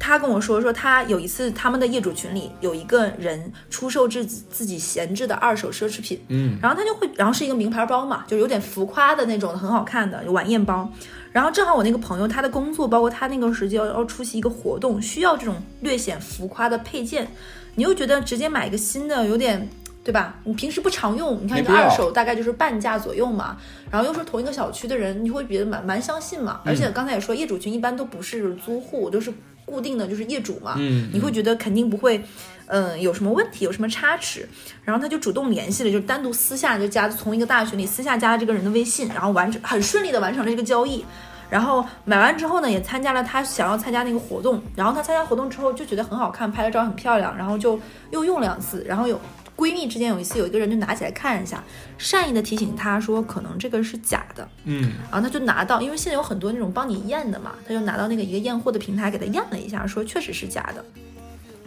[0.04, 10.90] 他跟我说，说他有一次他们的业主群里有一个人出售自己自己闲置的二手奢侈品，嗯，然后他就会，然后是一个名牌包嘛，就有点浮夸的那种，很好看的晚宴包。
[11.30, 17.28] 然后正好我那个朋友他的工作，包括他那个时间要要出席一个活动，需要这种略显浮夸的配件，
[17.76, 19.68] 你又觉得直接买一个新的有点。
[20.04, 20.34] 对吧？
[20.42, 23.56] 你平时不常用，你看一个二手大概就是半价左右嘛。
[23.88, 26.60] 然后又是同一个小区的人，你会觉得蛮蛮相信嘛。
[26.64, 29.32] 而且刚才也说，业主群一般都不是租户，都是
[29.72, 30.74] 固定的，就是业主嘛。
[30.76, 32.22] 嗯你会觉得肯定不会，
[32.66, 34.46] 嗯、有什么问题，有什么差池。
[34.84, 41.02] 然后他就主动联系了，就单独私下就加从一个大群里私下加了这个人的微信，然后完成很顺利的完成了这个交易。
[41.48, 44.62] 然后买完之后呢，也参加了他想要参加那个活动。
[44.76, 47.78] 然后他参加活动之后就觉得很好看，拍了照很漂亮，然后就
[48.10, 48.84] 又用两次。
[48.86, 49.20] 然后有
[49.62, 51.62] 闺蜜之间有一次有一个人就拿起来看一下，
[51.96, 54.48] 善意的提醒她说可能这个是假的。
[54.64, 60.84] 嗯，然后她就拿到，因为现在有很多那种帮你验的嘛，她就拿到那个一个验货的平台给她验了一下，说确实是假的。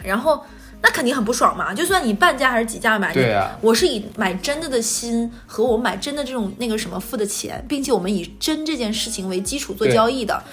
[0.04, 0.44] 然后
[0.82, 10.44] 那肯定很不爽嘛，就算你半价还是几价买，对呀我是以买真的的心和我买真的这种那个什么付的钱，并且我们以真这件事情为基础做交易的，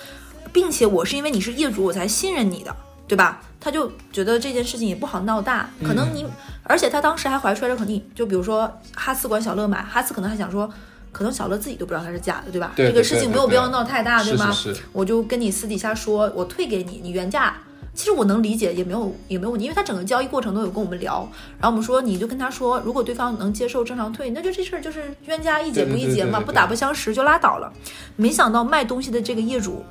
[0.54, 2.74] 并且我是因为你是业主我才信任你的，
[3.13, 3.41] 对吧？
[3.60, 6.26] 他就觉得这件事情也不好闹大，可能你，
[6.63, 10.69] 而且他当时还怀揣着肯定，就比如说哈斯管小乐买，哈斯可能还想说。
[11.13, 12.71] 可能小乐自己都不知道它是假的，对吧？
[12.76, 14.52] 对这个事情没有必要闹太大，对吗？
[14.52, 17.56] 是是是我就跟你私底下说，我退给你，你原价。
[17.93, 21.30] 其实我能理解，也没有也没有问题，因为他整个交易过程都有跟我们聊。
[21.60, 27.71] 然后我们说，你就跟他说，如果对方能接受正常退，那就这事儿就是冤家宜解不宜结嘛，不打不相识就拉倒了。
[28.15, 29.86] 没想到卖东西的这个业主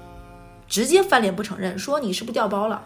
[0.66, 2.82] 直接翻脸不承认，说你是不是掉包了？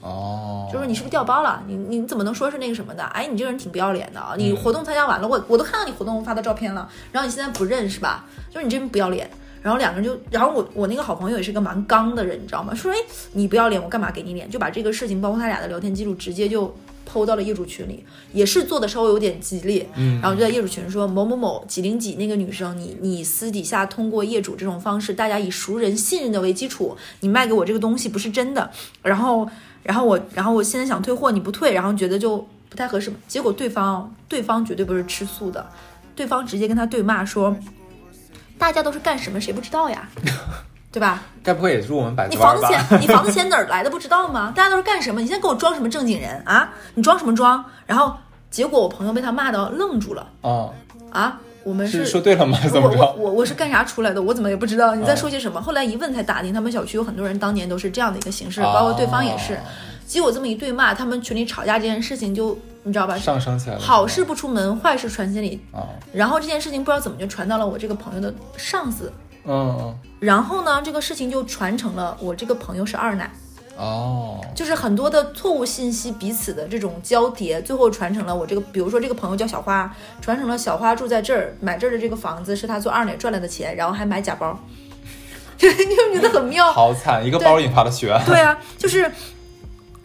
[0.00, 1.62] 哦，就说你是不是掉包了？
[1.66, 3.02] 你你怎么能说是那个什么的？
[3.04, 4.34] 哎，你这个人挺不要脸的啊！
[4.36, 8.26] 嗯你活动参加完了，我我都看到你活动发的照片了，然后你现在不认是吧？
[8.50, 9.28] 就是你这人不要脸。
[9.60, 12.72] 然后两个人就，然后我我那个好朋友也是个蛮刚的人，你知道吗？
[12.72, 12.96] 说哎，
[13.32, 14.48] 你不要脸，我干嘛给你脸？
[14.48, 16.72] 就把这个事情，包括他俩的聊天记录，直接就
[17.04, 19.86] 抛到了业主群里，也是做的稍微有点激烈。
[19.96, 28.70] 嗯，然后就在业主群说某某某几零几那个女生，你你私底下通过业主这种方式，大家以熟人信任的为基础，你卖给我这个东西不是真的。
[29.02, 29.46] 然后
[29.88, 33.10] 然后我然后我现在想退货，你不退，然后觉得就不太合适。
[33.26, 35.66] 结果对方对方绝对不是吃素的，
[36.14, 37.56] 对方直接跟他对骂说，
[38.58, 40.06] 大家都是干什么谁不知道呀，
[40.92, 41.22] 对吧？
[41.42, 42.68] 该不会也是我们百你度二吧？
[42.68, 44.52] 房子钱，你房子钱哪儿来的不知道吗？
[44.54, 45.22] 大家都是干什么？
[45.22, 46.70] 你现在给我装什么正经人啊？
[46.94, 47.64] 你装什么装？
[47.86, 48.14] 然后
[48.50, 50.74] 结果我朋友被他骂到愣住了哦，
[51.10, 51.40] 啊！
[51.68, 52.58] 我们是说对了吗？
[52.66, 53.14] 怎我我么着？
[53.18, 54.22] 我我是干啥出来的？
[54.22, 55.60] 我怎么也不知道你在哦说些什么。
[55.60, 59.54] 后来一问才打听，他们小区有很多人当年都是这样的一个形式，包括对方也是。
[59.54, 59.58] 哦
[60.08, 63.18] 结果这么一对骂，他们群里吵架这件事情就你知道吧？
[63.18, 63.80] 上升起来了。
[63.82, 65.60] 好事不出门，坏事传千里。
[65.70, 69.12] 啊，然后这件事情不知道怎么就传到了我这个朋友的上司，
[69.44, 73.30] 嗯嗯，然后呢，这个事情就传成了我这个朋友是二奶。
[73.78, 84.58] 哦，就是很多的错误信息彼此的这种交叠，最后传成了我这个，比如说这个朋友叫小花，传成了小花住在这儿，买这儿的这个房子是他做二奶赚来的钱，然后还买假包，
[85.62, 86.72] 你就觉得很妙。
[86.72, 88.20] 好惨，一个包引发的血案。
[88.26, 89.08] 对啊，就是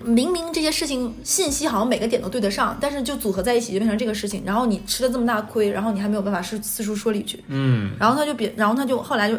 [0.03, 9.35] 明明这些事情信息好像每个点都对得上，但是就组合在一起就变成这个事情，然后你吃了这么大亏，然后你还没有办法是四处说理去，嗯，然后他就别，然后他就后来就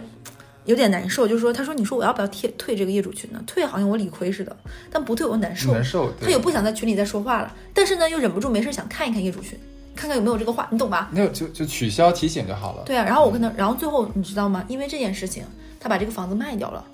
[0.65, 3.43] 有点难受，就是说他说你说我要不要退退这个业主群呢？
[3.47, 4.57] 退好像我理亏似的，
[4.91, 5.73] 但不退我难受。
[5.73, 6.13] 难受。
[6.21, 9.59] 他也不想在群里再说话了，但是呢又忍不住没事想看一看业主群，
[9.95, 11.11] 看看有没有这个话，你懂吧？
[11.13, 12.83] 那就就取消提醒就好了。
[12.85, 14.65] 对啊，然后我跟他，然后最后你知道吗？
[14.69, 15.45] 因为这件事情，
[15.79, 16.85] 他把这个房子卖掉了，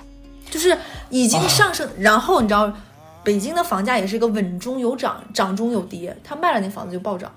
[0.51, 0.77] 就是
[1.09, 2.73] 已经上升，然后你知道，
[3.23, 7.33] 北京的房价也是一个稳中有涨，涨中有跌，他卖了那房子就暴涨，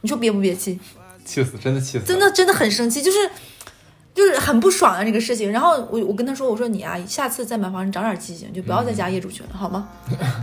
[0.00, 0.80] 你说憋不憋气？
[1.24, 2.04] 气死，真的气死。
[2.04, 3.18] 真的真的很生气，就是
[4.14, 5.50] 就是很不爽啊这个事情。
[5.50, 9.88] 然后我我跟他说，我说你啊，下次再买房你长点记性，就不要再加业主群了，好吗？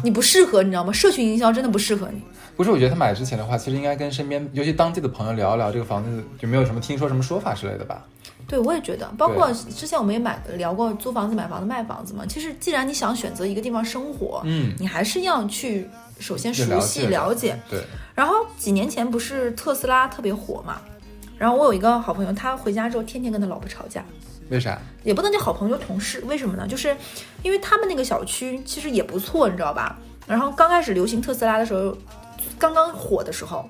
[0.04, 0.92] 你不适合，你知道吗？
[0.92, 2.22] 社群营销真的不适合你。
[2.56, 8.06] 不是，我觉得他买之前的话，其实应该跟身边，尤其当地的朋友聊一聊这个房子有没有什么听说什么说法之类的吧。
[8.48, 12.26] 对，我也觉得，包括之前我们也买聊过租房子、买房子、卖房子嘛。
[12.28, 15.88] 其实，既然你想选择一个地方生活，嗯，你还是要去
[16.20, 17.56] 首先熟悉了了解。
[17.70, 17.80] 对，
[18.16, 20.82] 然后几年前不是特斯拉特别火嘛，
[21.40, 24.06] 然后我有一个好朋友，他回家之后天天跟他老婆吵架，
[24.50, 24.78] 为啥？
[25.04, 26.68] 也不能叫好朋友、同事，为什么呢？
[26.68, 26.96] 就是
[27.42, 29.98] 因为他们那个小区其实也不错，你知道吧？
[30.28, 31.98] 然后刚开始流行特斯拉的时候，
[32.60, 33.68] 刚刚火的时候，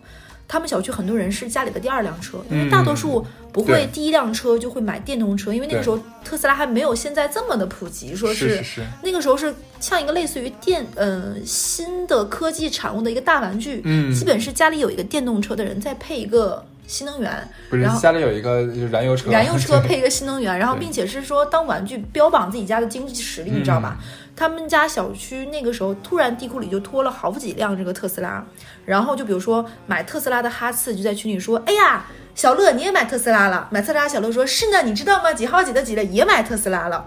[0.48, 23.96] 他们小区很多人是家里的第二辆车，因为大多数不会第一辆车就会买电动车，因为那个时候特斯拉还没有现在这么的普及，说是是是，那个时候是像一个类似于电嗯、新的科技产物的一个大玩具，嗯基本是家里有一个电动车的人再配一个新能源，不是然后家里有一个燃油车，燃油车 配一个新能源，然后并且是说当玩具标榜自己家的经济实力，你知道吧？
[24.02, 24.06] 嗯
[24.40, 28.42] 他们家小区那个时候突然地库里就拖了好几辆这个特斯拉，
[28.86, 35.34] 然后就比如说买特斯拉的哈次就在群里说：“哎呀，小乐你也买特斯拉了？”买特斯拉小乐说：“是呢，你知道吗？
[35.34, 37.06] 几号几的几的也买特斯拉了。”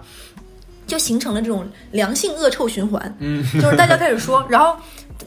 [0.85, 4.77] 就形成了这种良性恶臭循环，嗯，就是大家开始说，然后，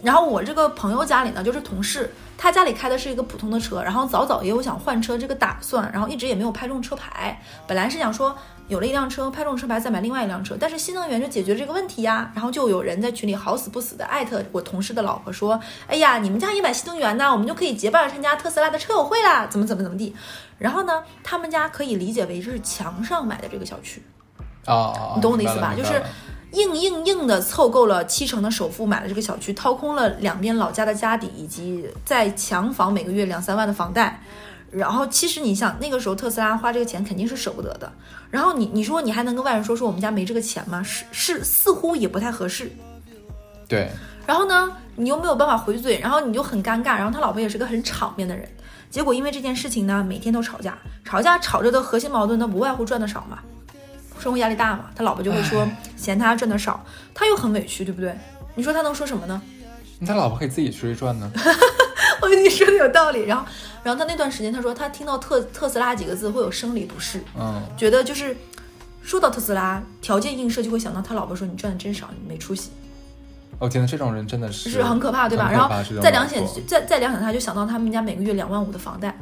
[0.05, 8.37] 然后我这个朋友家里呢，就是同事，他家里开的是一个普通的车，然后早早也有想换车这个打算，然后一直也没有拍中车牌，本来是想说
[8.68, 20.14] 有了一辆车拍中车牌再买另外一辆车，但是新能源就解决这个问题呀，然后就有人在群里好死不死的艾特我同事的老婆说，哎呀，你们家也买新能源呐，我们就可以结伴参加特斯拉的车友会啦，怎么怎么怎么地，
[20.59, 24.03] 然后呢，他们家可以理解为是墙上买的这个小区。
[24.64, 25.75] 啊啊，啊你懂我的意思吧？
[25.77, 26.03] 就是
[26.57, 34.23] 硬硬硬的凑够了七成的首付买了这个小区，掏空了两边老家的家底，以及在强房每个月两三万的房贷。
[34.71, 37.90] 然后其实你想，那个时候特斯拉花这个钱肯定是舍不得的。
[38.31, 40.83] 然后你你说你还能跟外人说说我们家没这个钱吗？
[40.83, 42.71] 是是，似乎也不太合适。
[43.69, 43.90] 对，
[44.27, 46.97] 然后呢，你又没有办法回嘴，然后你就很尴尬。
[46.97, 48.49] 然后他老婆也是个很场面的人，
[48.90, 53.38] 结果因为这件事情呢，每天都吵架，吵架吵着的核心矛盾那，无外乎赚的少嘛，
[54.18, 58.16] 生活压力大嘛，他老婆就会说嫌他赚的少，他又很委屈，对不对？
[58.55, 59.40] 你说他能说什么呢？
[59.98, 61.31] 那他老婆可以自己出去赚呢。
[62.22, 63.24] 我跟你说的有道理。
[63.24, 63.44] 然后，
[63.83, 68.37] 然后他那段时间他说他听到特特斯拉几个字会有生理不适，嗯，觉得就是
[69.02, 72.70] 说到特斯拉，条件映射就会想到他老婆说你赚的真少，你没出息。
[73.59, 75.50] 我天呐，这种人真的是是很可怕，对吧？
[75.50, 75.68] 然后
[76.02, 79.16] 再两想再再两想，他就想到他们家每个月两万五的房贷，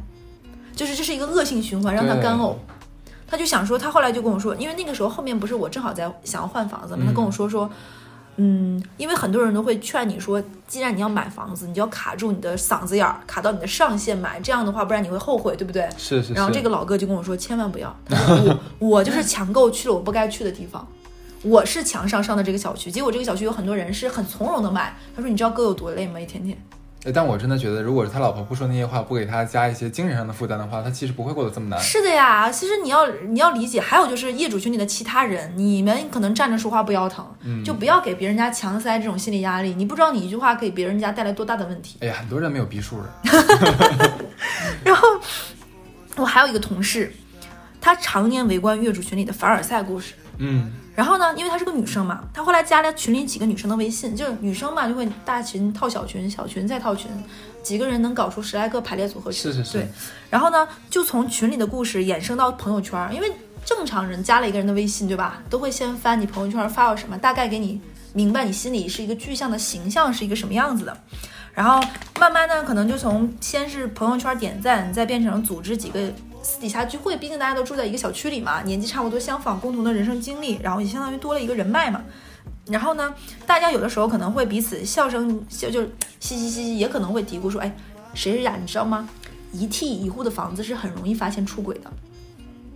[0.74, 2.54] 就是这是一个恶性循环，让他干呕。
[3.34, 7.68] 他就想说，他后来就跟我说，因为那个时候后面不是我正好在想要换房子嘛，他跟我说说，
[8.36, 15.88] 嗯，因为很多人都会劝你说，既然你要买房子，你就要卡住你的嗓子眼儿，卡到你的上限买，这样的话，不然你会后悔，对不对？
[15.96, 16.34] 是是是。
[16.34, 20.86] 然后这个老哥就跟我说，千万不要，我我就是强购去了我不该去的地方，
[21.42, 24.96] 我是强上上的这个小区，结果这个小区有很多人是很从容的买。
[25.16, 26.20] 他说，你知道哥有多累吗？
[26.20, 26.56] 一天天。
[27.12, 31.78] 但我真的觉得，如果是他老婆不说那些话，不给他加一些精神上的负担的话，他其实不会过得这么难。
[31.78, 37.26] 是的呀，其实你要你要理解，还有就是业主群里的其他人，你们可能站着说话不腰疼，
[37.64, 39.74] 就不要给别人家强塞这种心理压力。
[39.74, 41.98] 你不知道你一句话给别人家带来多大的问题。
[42.00, 44.14] 哎呀，很多人没有逼数的。
[44.82, 45.06] 然后
[46.16, 47.12] 我还有一个同事，
[47.84, 50.14] 他常年围观业主群里的凡尔赛故事。
[50.38, 50.72] 嗯。
[50.96, 57.10] 然后呢，因为她是个女生嘛，她后来加了群里几个女生的微信，就是女生嘛就会大群套小群，小群再套群，
[57.62, 59.30] 几个人能搞出十来个排列组合。
[59.30, 59.72] 是是是。
[59.72, 59.88] 对。
[60.30, 63.30] 然后呢，就从群里的故事衍生到朋友圈，因为
[63.66, 65.42] 正常人加了一个人的微信，对吧？
[65.50, 67.78] 都会先翻你朋友圈发了什么，大概给你
[68.14, 70.96] 明白你心里是一个具象的形象是一个什么样子的。
[71.52, 71.86] 然后
[72.18, 76.00] 慢慢呢，可能就从先是朋友圈点赞，再变成组织几个。
[76.44, 82.04] 私底下聚会，毕竟大家都住在一个小区里嘛，年纪差不多相仿，共同的人生经历，然后也相当于多了一个人脉嘛。
[82.66, 83.14] 然后呢，
[83.46, 85.82] 大家有的时候可能会彼此笑声笑，就
[86.20, 87.74] 嘻嘻嘻嘻，也可能会嘀咕说：“哎，
[88.12, 88.56] 谁谁呀？
[88.60, 89.08] 你知道吗？
[89.52, 91.90] 一梯一户的房子是很容易发现出轨的。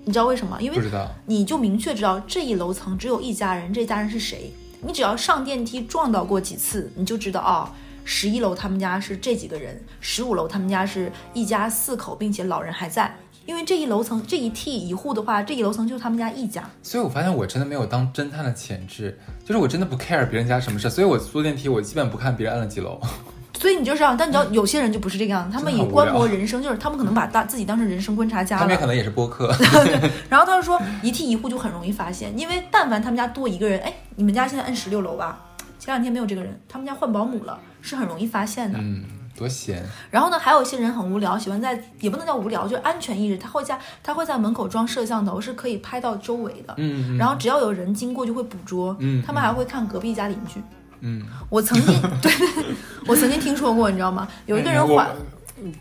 [0.04, 0.60] 你知道为什么？
[0.62, 0.78] 因为
[1.26, 4.50] 你就明确知道这一楼层只有一家人，这家人是谁？
[4.80, 7.70] 你只要上电梯撞到过几次，你就知道啊，
[8.04, 13.14] 十一楼他们家是这几个人，十五楼他们家是一家四口，并且老人还在。”
[13.48, 23.00] 因为这一楼层这一梯一户的话，这一楼层就是他们家一家，所以我发现我真的没有当侦探的潜质，就是我真的不 care 别人家什么事，所以我坐电梯我基本不看别人按了几楼。
[23.58, 28.58] 所以你就这样，但你知道有些人就不是这个样子，他们以观摩人生，就是他们可能把大自己当成人生观察家。
[28.58, 29.50] 他们可能也是播客。
[30.28, 35.42] 然后他就说一梯一户就很容易发现，因为但凡他们家多一个人，哎，你们家现在按十六楼吧，
[35.78, 38.78] 前两天没有这个人，他们家换保姆了，是很容易发现的。
[38.78, 39.02] 嗯。
[39.38, 46.74] 多闲，然后呢，还有一些人很无聊，喜欢在也不能叫无聊，就是安全意识，他会在他会在门口装摄像头，是可以拍到周围的。
[46.78, 48.96] 嗯，然后只要有人经过就会捕捉。
[48.98, 50.60] 嗯，他们还会看隔壁家邻居。
[51.00, 52.32] 嗯， 我曾经对，
[53.06, 54.26] 我曾经听说过，你知道吗？
[54.46, 55.08] 有一个人还，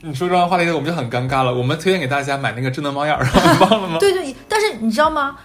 [0.01, 1.53] 你说这段话题我们就很尴尬了。
[1.53, 3.25] 我们推荐给大家买那个智能猫眼儿，
[3.61, 3.97] 忘了吗？
[3.99, 5.37] 对对，但是你知道吗？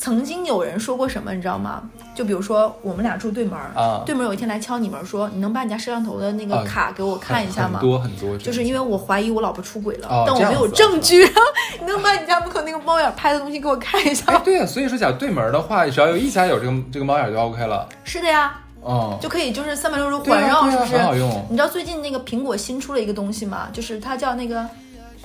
[0.00, 1.82] 曾经有人说过什么，你知道吗？
[2.14, 7.78] 就比如说我们俩住对门儿，对门有一天来敲你门，说你能把你家摄像头的那个卡给我看一下吗？
[7.78, 11.22] 很多很多，就是因为我怀疑我老婆出轨了，但我没有证据。
[11.78, 14.24] 你能把你家门口那个猫眼拍的东西给我看一下？
[14.32, 17.86] 哎，对呀，所以说假如对门的话，只要有一家有这个这个猫眼就 OK 了。
[18.02, 20.96] 是的呀，哦，就可以就是三百六十度环绕，是不是？
[20.96, 21.46] 很好用。
[21.50, 23.68] 你知道最近那个苹果新出了一个东西吗？
[23.70, 24.66] 就是它叫那个。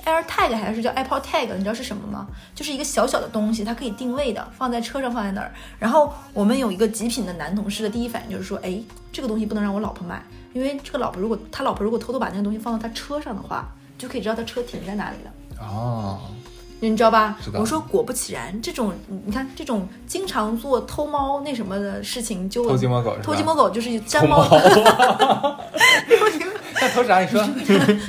[0.06, 2.26] Air Tag 还是叫 Apple Tag，你知道是什么吗？
[2.54, 5.52] 就是一个小小的东西，它可以定位的，放在车上放在那儿。
[5.80, 8.80] 然后我们有一个极品的男同事的第一反应就是说，哎，
[9.12, 15.32] 这个东西不能让我老婆买，因为这个老婆如果他老婆如果偷偷把那个东西放到他车上的话，就可以知道他车停在哪里了。
[15.58, 16.20] 哦，
[16.80, 17.38] 你知道吧？
[17.54, 18.92] 我说果不其然，这种
[19.24, 24.46] 你看这种经常做偷猫那什么的事情，就偷鸡摸狗，偷鸡摸狗就是粘猫。
[26.78, 27.20] 那偷啥？
[27.20, 27.42] 你说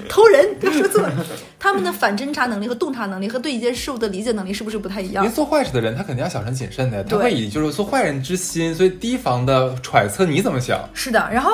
[0.10, 0.46] 偷人？
[0.62, 1.10] 他说错了。
[1.58, 5.24] 他们的反侦查能力和洞察能力和对一件事物的理解能力是不是不太一样？
[5.24, 10.78] 因为做坏事的人，他肯定要小心谨慎的，他会以就是做坏人之心，所以提防的揣测你怎么想。
[10.94, 11.52] 是的，然后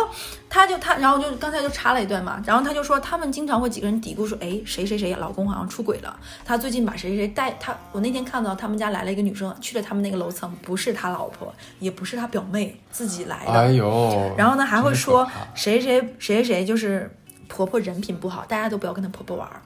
[0.53, 7.75] 他就他，然后就刚才就插了一段嘛，然后他就说他们经常会几个人嘀咕说，哎，谁谁谁老公好像出轨了，他最近把谁谁谁带他。
[7.91, 13.51] 我那天看到他们家来了一个女生，去了他们那个楼层，不是他老婆，也不是他表妹，自己来的。
[13.51, 17.11] 哎呦，然后呢还会说谁谁谁谁谁就是。
[17.49, 19.61] 婆婆人品不好，大家都不要跟她婆婆玩儿。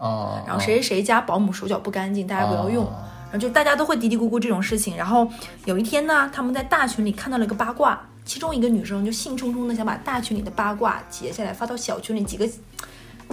[0.46, 2.84] 然后谁谁谁家保姆手脚不干净，大家不要用。
[2.84, 4.98] 然后就大家都会嘀嘀咕咕这种事情。
[4.98, 5.26] 然后
[5.64, 12.48] 有一天呢，他们在大群里看到了一个八卦，其中一个女生就兴冲冲的想把大群里的八卦截下来发到小群里，几个。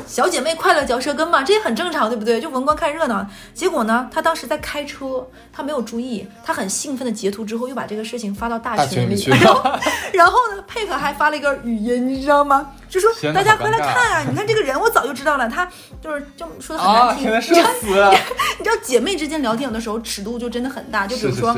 [0.09, 2.41] 小姐妹快乐嚼舌根嘛，这也很正常，对不对？
[2.41, 3.25] 就文官看热闹。
[3.55, 9.71] 结果呢，她当时在开车，她没有注意，她很兴奋的截图之后，又把这个事情发到大群里，然后，
[10.13, 12.73] 然后呢，配合还发了一个语音，你知道吗？
[12.89, 14.25] 就说大家快来看啊！
[14.29, 15.65] 你看这个人，我早就知道了，他
[16.03, 17.31] 就是就说的很难听，
[18.59, 21.57] 你知道姐妹之间聊天有的时候尺度就真的很大，就比如说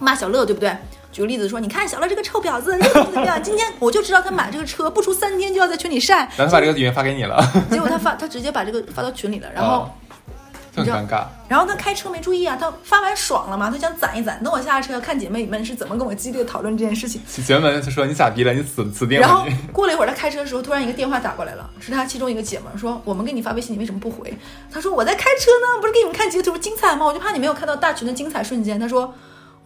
[0.00, 0.74] 骂小乐，对不对？
[1.10, 3.42] 举个例子说，你看小乐这个臭婊子，怎么怎么样？
[3.42, 6.18] 今天我就知道他买这个车不出三天就要在群里晒。
[6.36, 9.90] 然后他把这个语音发给你了，结果他发他直接把这个发到群里了，然后
[10.76, 11.24] 很尴尬。
[11.48, 17.20] 然后他开车没注意啊，他发完爽了嘛，他想攒一攒，等我下车看姐妹们是怎么跟我激烈讨论这件事情。
[17.44, 18.52] 姐妹们就说你咋逼了？
[18.52, 19.26] 你死死定了。
[19.26, 24.32] 然后过了一会儿，他开车的时候突然一个电话打过来了，是他其中一个姐们说我们给你发微信，你为什么不回？
[24.70, 27.06] 他说我在开车呢，不是给你们看截图精彩吗？
[27.06, 28.78] 我就怕你没有看到大群的精彩瞬间。
[28.78, 29.12] 他说。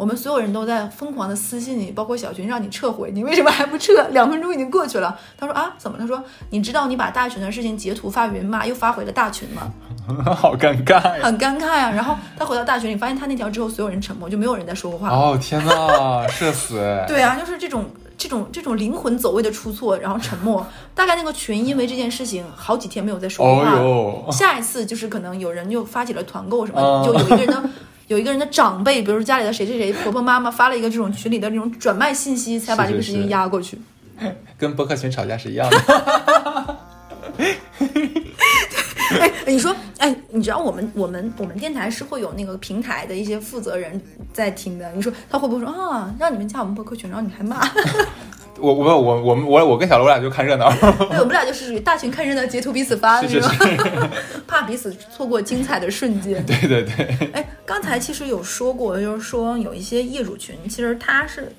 [0.03, 4.03] 我们所有人都在疯狂的私信你，包括小群让你撤回，你为什么还不撤？
[4.11, 5.17] 两分钟已经过去了。
[5.39, 5.97] 他说啊，怎么？
[5.97, 9.73] 他说你知道你把大群的事情截图发云吗， 又发回了大群吗？
[10.35, 11.21] 好尴尬呀！
[11.23, 11.89] 很尴尬呀。
[11.89, 15.09] 然后他回到大群里，发现他那条之后，所有人沉默，就没有人在说过话。
[15.11, 16.81] 哦天呐，社死！
[17.07, 17.89] 对啊，就是这种
[18.19, 20.67] 这种这种灵魂走位的出错，然后沉默。
[20.97, 23.75] 大概那个群因为这件事情好几天没有再说过话。
[23.75, 27.63] 哦哟，下一次就是可能有人又发起了团购什么的，哦就有一个人的
[28.13, 33.81] 有一个人的长辈，比如说家里的谁谁谁婆婆妈妈发了一个这种群里的这种转卖信息，才把这个事情压过去。
[34.59, 36.77] 跟博客群吵架是一样的。
[39.19, 44.01] 哎，你说，哎，你知道我们我们我们电台是会有那个平台的一些负责人
[44.33, 47.67] 在听的，你说他会不会说啊，让你们加我们播客群，然后你还骂？
[48.59, 50.71] 我我我我们我我跟小罗我俩就看热闹。
[51.11, 53.79] 对，我们俩就是属于大群看热闹，截图彼此发那是种，是，
[54.47, 56.45] 怕彼此错过精彩的瞬间。
[56.45, 61.53] 对对对，哎，刚才其实有说过，就是说有一些业主群，其实他是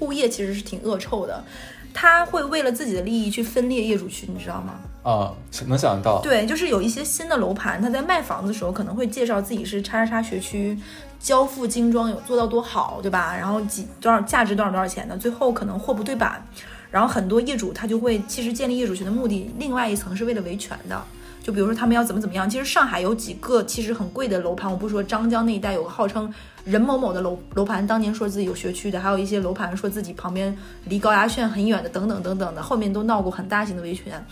[0.00, 1.44] 物业，其实是挺恶臭的，
[1.92, 4.74] 他会为了自己的利益去分裂业主群，你知道吗？
[5.02, 5.32] 啊，
[5.66, 6.20] 能想到。
[6.20, 10.76] 对，就是有一些新的楼盘，他在卖房子的时候可能会介绍自己是叉叉叉学区，
[11.18, 13.36] 交付精装有做到多好，对吧？
[13.36, 16.42] 然后几多少价值多少多少钱的，最后可能货不对版，
[16.90, 21.02] 然后很多业主他就会其实建立业主群的目的，另外一层是为了维权的。
[21.42, 26.30] 就比如说他们要怎么怎么样，其实上海有几个其实很贵的楼盘，我不说张江那一带有个号称
[26.62, 30.54] 任某某的楼楼盘，当年说自己有学区的，还有一些楼盘说自己旁边
[30.84, 34.22] 离高压线很远的，等等等等的，后面都闹过很大型的维权。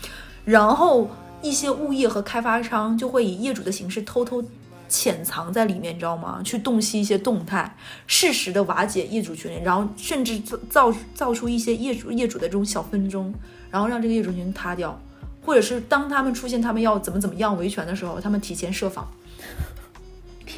[0.45, 1.09] 然后
[1.41, 4.43] 一些物业和开发商就会以业主的形式偷偷
[4.87, 6.41] 潜藏在里面，你知道吗？
[6.43, 7.75] 去洞悉一些动态，
[8.07, 13.33] 适时的瓦解业主群，然后甚至造造造出一些业主业主的这种小纷争，
[13.69, 14.99] 然后让这个业主群塌掉，
[15.45, 19.07] 或者是当他们出现他们要怎么怎么样维权的时候，他们提前设防，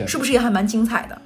[0.08, 1.22] 是不是也还蛮精彩的？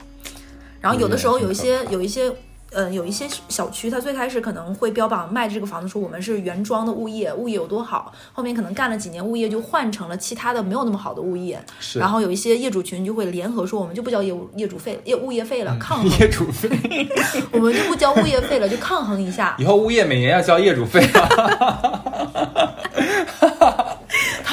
[0.80, 2.34] 然后有的时候嗯有一些有一些。
[2.74, 8.14] 呃，有一些小区，它最开始可能会标榜卖这个房子，说我们是原装的物业，物业有多好。
[8.32, 11.64] 后面可能干了几年，物业就换成了其他的没有那么好的物业。
[11.80, 16.70] 是然后有一些业主群就会联合说，我们就不交业务业主费、业物业费了，抗 衡，业主费，
[17.54, 19.56] 我们就不交物业费了，就抗衡一下。
[19.60, 22.04] 以后物业每年要交业主费啊。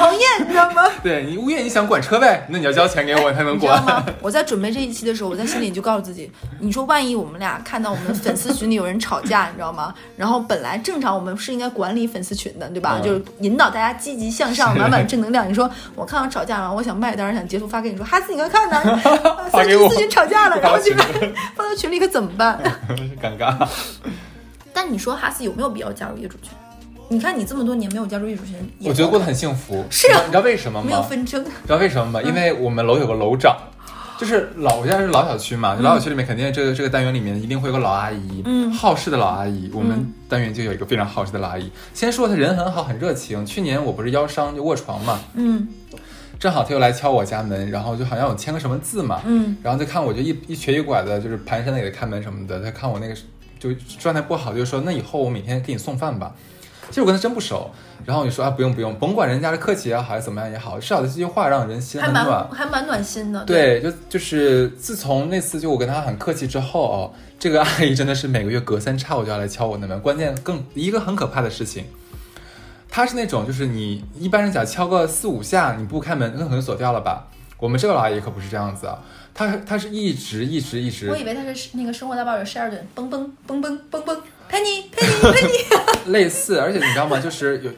[0.01, 0.83] 讨厌，你知道吗？
[1.05, 4.15] 对你物业你想管车呗，那你要交钱给我才能你知道吗管。？
[4.23, 9.95] 我在准备这一期的时候，我在心里就告诉自己，你说万一我们俩看到我们的粉丝群里有人吵架，你知道吗？
[10.17, 12.97] 然后本来正常我们是应该管理粉丝群的，对吧？
[12.99, 15.49] 嗯就是引导大家积极向上，满满正能量。
[15.49, 19.01] 你说我看到吵架了，我想卖单，想截图发给你说，哈斯你快看呐，
[19.51, 21.05] 三发给我群吵架了，然后就发
[21.55, 22.59] 放到群里可怎么办？
[23.23, 23.69] 尴尬。
[24.73, 26.53] 但你说哈斯有没有必要加入业主群？
[27.13, 29.85] 你看你这么多年没有加入业主群，也我觉得过得很幸福。
[29.91, 31.03] 是啊你知道为什么吗没有？
[31.03, 31.43] 纷争。
[31.43, 32.23] 你知道为什么吗？
[32.23, 33.57] 因为我们楼有个楼长，
[34.17, 39.69] 就是老我家是老小区嘛，就老小区里面肯定这个这个单元里面一定会有个老阿姨，嗯好事的老阿姨。
[39.75, 41.69] 我们单元就有一个非常好事的老阿姨。
[41.93, 43.45] 先说她人很好，很热情。
[43.45, 45.67] 去年我不是腰伤就卧床嘛，嗯
[46.39, 52.63] 正好她又来敲我家门，然后就好像我签个什么字嘛，嗯然后再看我就一一瘸一拐的，就是蹒跚的给她开门什么的。
[52.63, 53.15] 她看我那个
[53.59, 56.33] 就状态不好，就说那以后我每天给你送饭吧。
[56.91, 57.71] 其实我跟他真不熟，
[58.05, 62.49] 然后我就说啊不用不用，甭管人家是客气也好还是怎么样也好，至少这句话让人心还蛮很暖。
[62.51, 63.45] 还蛮暖心的。
[63.45, 70.01] 对，就就是自从那次就我跟他很客气之后哦，这个阿姨真的是每个月隔三差五就要来敲我的门。
[70.01, 71.85] 关键更一个很可怕的事情，
[72.89, 77.29] 她是那种就是你一般人讲敲个四五下你不开门，那可能锁掉了吧。
[77.59, 78.99] 我们这个老阿姨可不是这样子啊，
[79.35, 86.11] 她她是一直一直一直我以为他是那个《生活大爆炸》十二顿，蹦蹦蹦蹦蹦蹦，Penny Penny Penny。
[86.11, 87.19] 类似，而且你知道吗？
[87.21, 87.71] 就是有，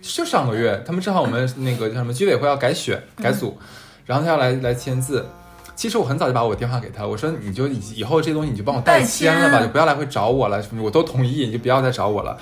[0.00, 3.58] 就上个月他们正好我们那个叫什么居委会要改选改组，
[4.06, 5.26] 然后他要来来签字。
[5.74, 12.38] 其实我很早就把我电话给他，我说你就以以后这东西你就帮我代签了吧，就不要来回找我了，我都同意，你就不要再找我了。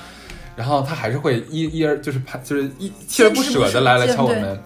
[0.57, 4.63] 然后他还是会一一而就是拍就是一锲而不舍的来来敲我坚持不门。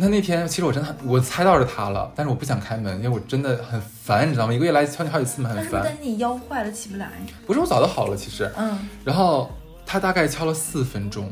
[0.00, 4.54] 那那天其实我真的很我猜到是他了，但是我不想开门，因为我真的很烦，你知道吗？
[4.54, 5.96] 一个月来敲你好几次门，很烦但是但。
[5.96, 7.10] 是你腰坏了起不来。
[7.46, 8.50] 不是我早就好了，其实。
[8.56, 9.50] 嗯，然后
[9.84, 11.30] 他大概敲了四分钟，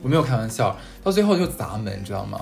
[0.00, 2.40] 我没有开玩笑，到最后就砸门，你知道吗？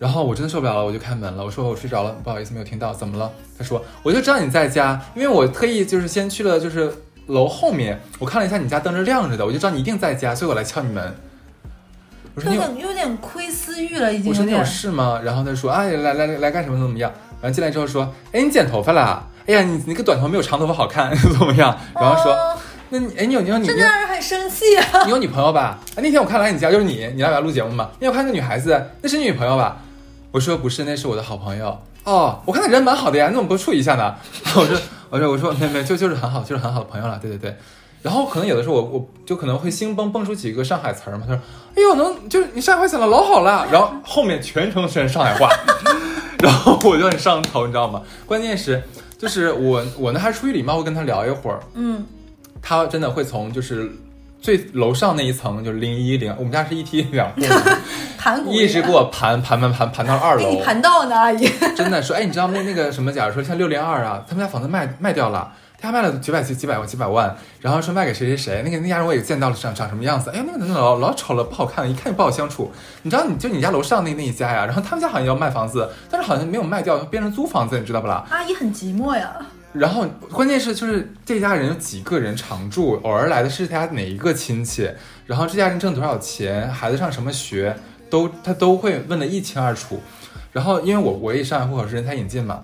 [0.00, 1.44] 然后我真的受不了了，我就开门了。
[1.44, 3.30] 我说我睡着了，不好意思没有听到，怎么了？
[3.56, 6.92] 他说我就知道你在家，因为我特意就是先去了就是
[7.28, 11.14] 楼后面，我看了一下你家灯是亮着的，我就知道你一定在家，所以我来敲你门。
[12.34, 14.64] 我说有你有，点有点窥私欲了，已经我说你有。
[14.64, 15.20] 事吗？
[15.24, 17.10] 然后他说哎来来来来干什么怎么样？
[17.40, 19.24] 然后进来之后说哎你剪头发啦？
[19.46, 21.76] 哎呀你那个短头没有长头发好看 怎么样？
[21.94, 22.58] 然后说、哦
[22.90, 25.02] 那你哎你有你有你真的让人很生气啊！
[25.04, 25.78] 你有女朋友吧？
[25.96, 27.88] 哎，那天我看来你家就是你，你来我家录节目嘛？
[27.94, 29.78] 那天我看个女孩子，那是你女朋友吧？
[30.30, 31.76] 我说不是，那是我的好朋友。
[32.04, 34.14] 哦，我看他人蛮好的呀，你怎么不处一下呢？
[34.54, 34.78] 我说
[35.10, 37.56] 我说我说没没就就是很好，就是很好的朋友了，对对对。
[38.04, 41.40] 然后可能有的时候我我就可能会兴蹦蹦出几个上海词儿嘛，他说
[41.74, 45.48] 哎呦能就是你上海话讲的老好了，然后后面全程全是上海话，
[46.40, 48.02] 然后我就很上头，你知道吗？
[48.26, 48.82] 关键是
[49.16, 52.04] 就是我我呢还出于礼貌会跟他聊一会儿，嗯，
[52.60, 53.90] 他真的会从就是
[54.38, 57.40] 最楼上那一层就是零一零，我们家是一梯两户，
[58.18, 60.42] 盘古一直给我盘盘盘盘盘到二楼。
[60.42, 61.48] 给你，盘到呢，阿姨。
[61.74, 65.50] 真的说，哎，你知道那那个什么，假如说像六零二啊，他们家房子卖卖掉了，
[65.84, 72.72] 他卖了几百几几百万几百万，然后说卖给谁谁谁，那个那家人我也见到了，长长什么样子，哎呀，那个那个老老丑了，不好看，一看就不好相处。
[73.02, 78.24] 你知道，你就你家楼上那那一家呀，然后他们家好像要卖房子，但是好像没有卖掉，变成租房子，你知道不啦？
[78.30, 79.36] 阿姨很寂寞呀。
[79.74, 84.88] 然后关键是就是这家人有几个人常住，偶尔来的是他家哪一个亲戚，
[85.26, 87.76] 然后这家人挣多少钱，孩子上什么学，
[88.08, 90.00] 都他都会问得一清二楚。
[90.52, 92.62] 然后因为我我也上海户口是人才引进嘛，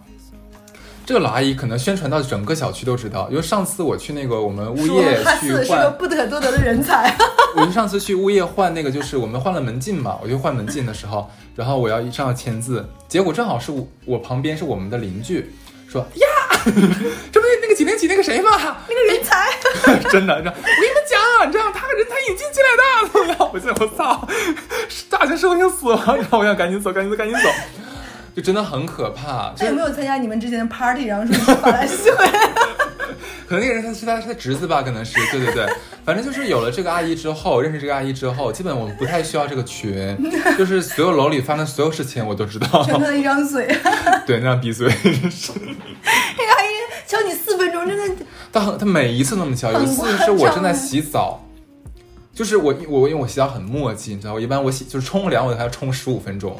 [1.10, 3.26] 这个老阿姨可能宣传到整个小区都知道。
[3.30, 7.12] 因为上次我去那个我们物业去换是个换，不可多得的人才。
[7.56, 15.50] 我就上次去物业换那个就是我们换了门禁嘛，我就换门禁的时候，然后我要一上要签字，结果正好是我我旁边是我们的邻居，
[15.88, 16.28] 说呀，
[16.64, 18.50] 这不是那个几年级那个谁吗？
[18.88, 19.50] 那个人才，
[20.10, 23.50] 真的，你知道，我跟你们讲，你知道他人才引进进来的，怎么样？
[23.52, 24.28] 我现在我操，
[25.10, 27.50] 大学生性死了，然后我想赶紧走，赶紧走，赶紧走，
[28.34, 29.50] 就真的很可怕。
[29.56, 32.32] 就他有没有参加你们之前的 party，然后说你把他吸回来？
[33.48, 35.66] 可能那个人他是他是他侄子吧，可能是，对对对，
[36.04, 40.16] 反正就是有了这个阿姨之后，认识这个阿姨之后，基本我们不太需要这个群，
[40.56, 42.84] 就是所有楼里发生的所有事情我都知道。
[42.84, 43.66] 就他的一张嘴，
[44.24, 44.86] 对，那样闭嘴。
[44.86, 46.68] 那个阿姨
[47.08, 51.44] 敲你四分钟，真的他很他每一次那么敲，有一次是我正在洗澡，
[52.32, 56.56] 就是我我因为我洗澡很墨迹，你知道，我一般我洗就是冲凉我还要冲十五分钟，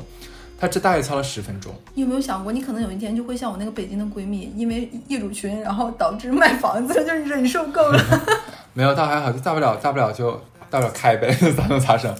[0.61, 1.74] 他这大概操了十分钟。
[1.94, 7.98] 你有没有想过，你可能有一天就会像我那个北京的闺蜜，因为业主群，然后导致卖房子， 就是忍受够了。
[8.74, 10.32] 没有，倒还好，就大不了大不了就
[10.68, 12.14] 大不了开呗，咋能咋整？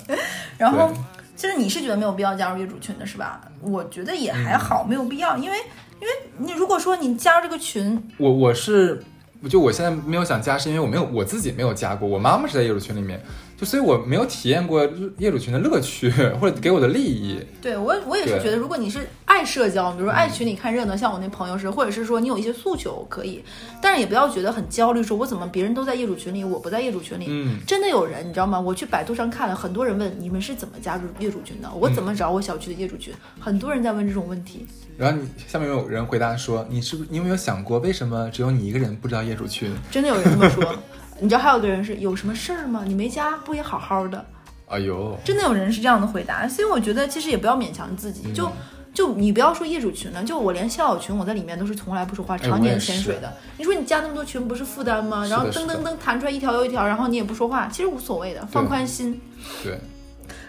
[0.57, 0.91] 然后，
[1.37, 3.43] 其实你是觉得没有必要加入业主群的是吧？
[3.61, 5.57] 我觉得也还好，没有必要，因为
[6.01, 9.03] 因为你如果说你加入这个群，我我是
[9.49, 13.23] 就我现在没有想加，是因为我没有我自己没有加过，我妈妈是在业主群里面，
[13.61, 14.89] 就所以我没有体验过
[15.19, 16.09] 业主群的乐趣
[16.41, 17.39] 或者给我的利益。
[17.61, 23.45] 对我我也是觉得，如果你是爱社交，比如说爱群里看热闹，像我那朋友是，或者是说你有一些诉求可以，
[23.83, 27.27] 但是也不要觉得很焦虑，说我怎么别人都在业主群里，我不在业主群里。
[27.29, 28.59] 嗯，真的有人，你知道吗？
[28.59, 33.13] 我去百度上看了，很多人问你们是怎么加入业主群的，我怎么找我小区的业主群？
[33.39, 34.67] 很多人在问这种问题。
[34.97, 39.71] 然后你下面有人回答说，你是不是你有没有想过，为什么只有你一个人不知道业主群？
[39.91, 40.75] 真的有人这么说。
[41.21, 42.83] 你知道还有的人是有什么事儿吗？
[42.87, 44.25] 你没加不也好好的？
[44.69, 48.51] 哎呦，真的有人是这样的回答，所以我觉得其实也不要勉强自己，就
[48.95, 53.33] 就你不要说业主群了，就我连校友群我在里面都是从来不说话，常年潜水的。
[53.59, 55.27] 你说你加那么多群不是负担吗？
[55.27, 59.21] 然后噔噔噔弹出来一条又一条，然后你也不说话，其实无所谓的，放宽心。
[59.65, 59.79] 对，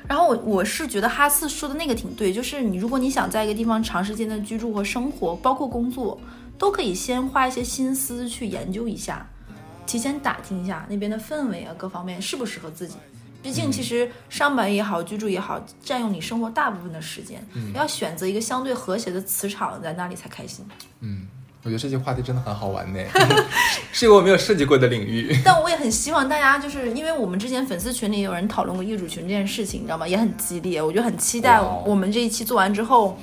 [0.07, 6.19] 然后我我是觉得哈四说的那个挺对，就是你如果你想在一个地方长时间的居住和生活，包括工作，
[6.59, 9.27] 都可以先花一些心思去研究一下，
[9.85, 12.95] 提前打听一下那边的氛围啊各方面适不适合自己。
[13.43, 20.63] 毕竟其实上班也好，居住也好，占用你生活大部分的时间，要选择一个相对和谐的磁场，在那里才开心。
[20.99, 21.27] 嗯，
[21.63, 22.99] 我觉得这些话题真的很好玩呢，
[23.91, 25.35] 是一个我没有涉及过的领域。
[25.43, 30.07] 但我也很希望大家，就是因为我们之前粉丝群里有人讨论过业主群这件事情，你知道吗？
[30.07, 33.17] 也很激烈，我就很期待我们这一期做完之后。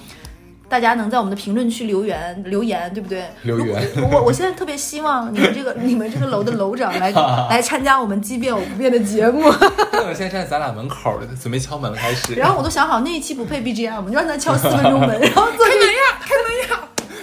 [0.68, 3.24] 大家能在我们的评论区留言留言，对不对？
[3.42, 7.10] 留言我我现在特别希望你们这个 你们这个楼的楼长来
[7.48, 9.44] 来参加我们畸变我不变的节目。
[9.48, 12.34] 我现在站在咱俩门口了，准备敲门开始。
[12.34, 16.80] 然后我都想好那一期不配 BGM，就让他敲四分钟门，然后做这个呀，开门呀！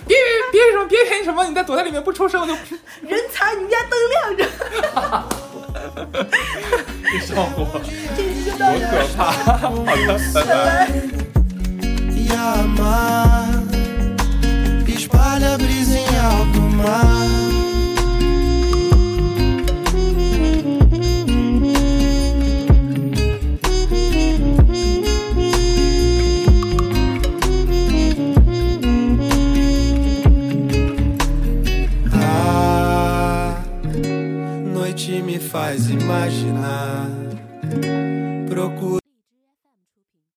[0.07, 2.53] 别别别什么别别什么，你再躲在里面不出声，我就
[3.01, 4.45] 人才，你们家灯亮着。
[7.25, 7.81] 笑我，
[8.15, 9.31] 这一期就到多可怕！
[9.57, 11.24] 好的，拜拜
[12.25, 13.63] E amar.
[14.87, 17.25] Espalha a brisa em alto mar.
[32.11, 33.61] Ah,
[34.73, 37.04] noite me faz imaginar.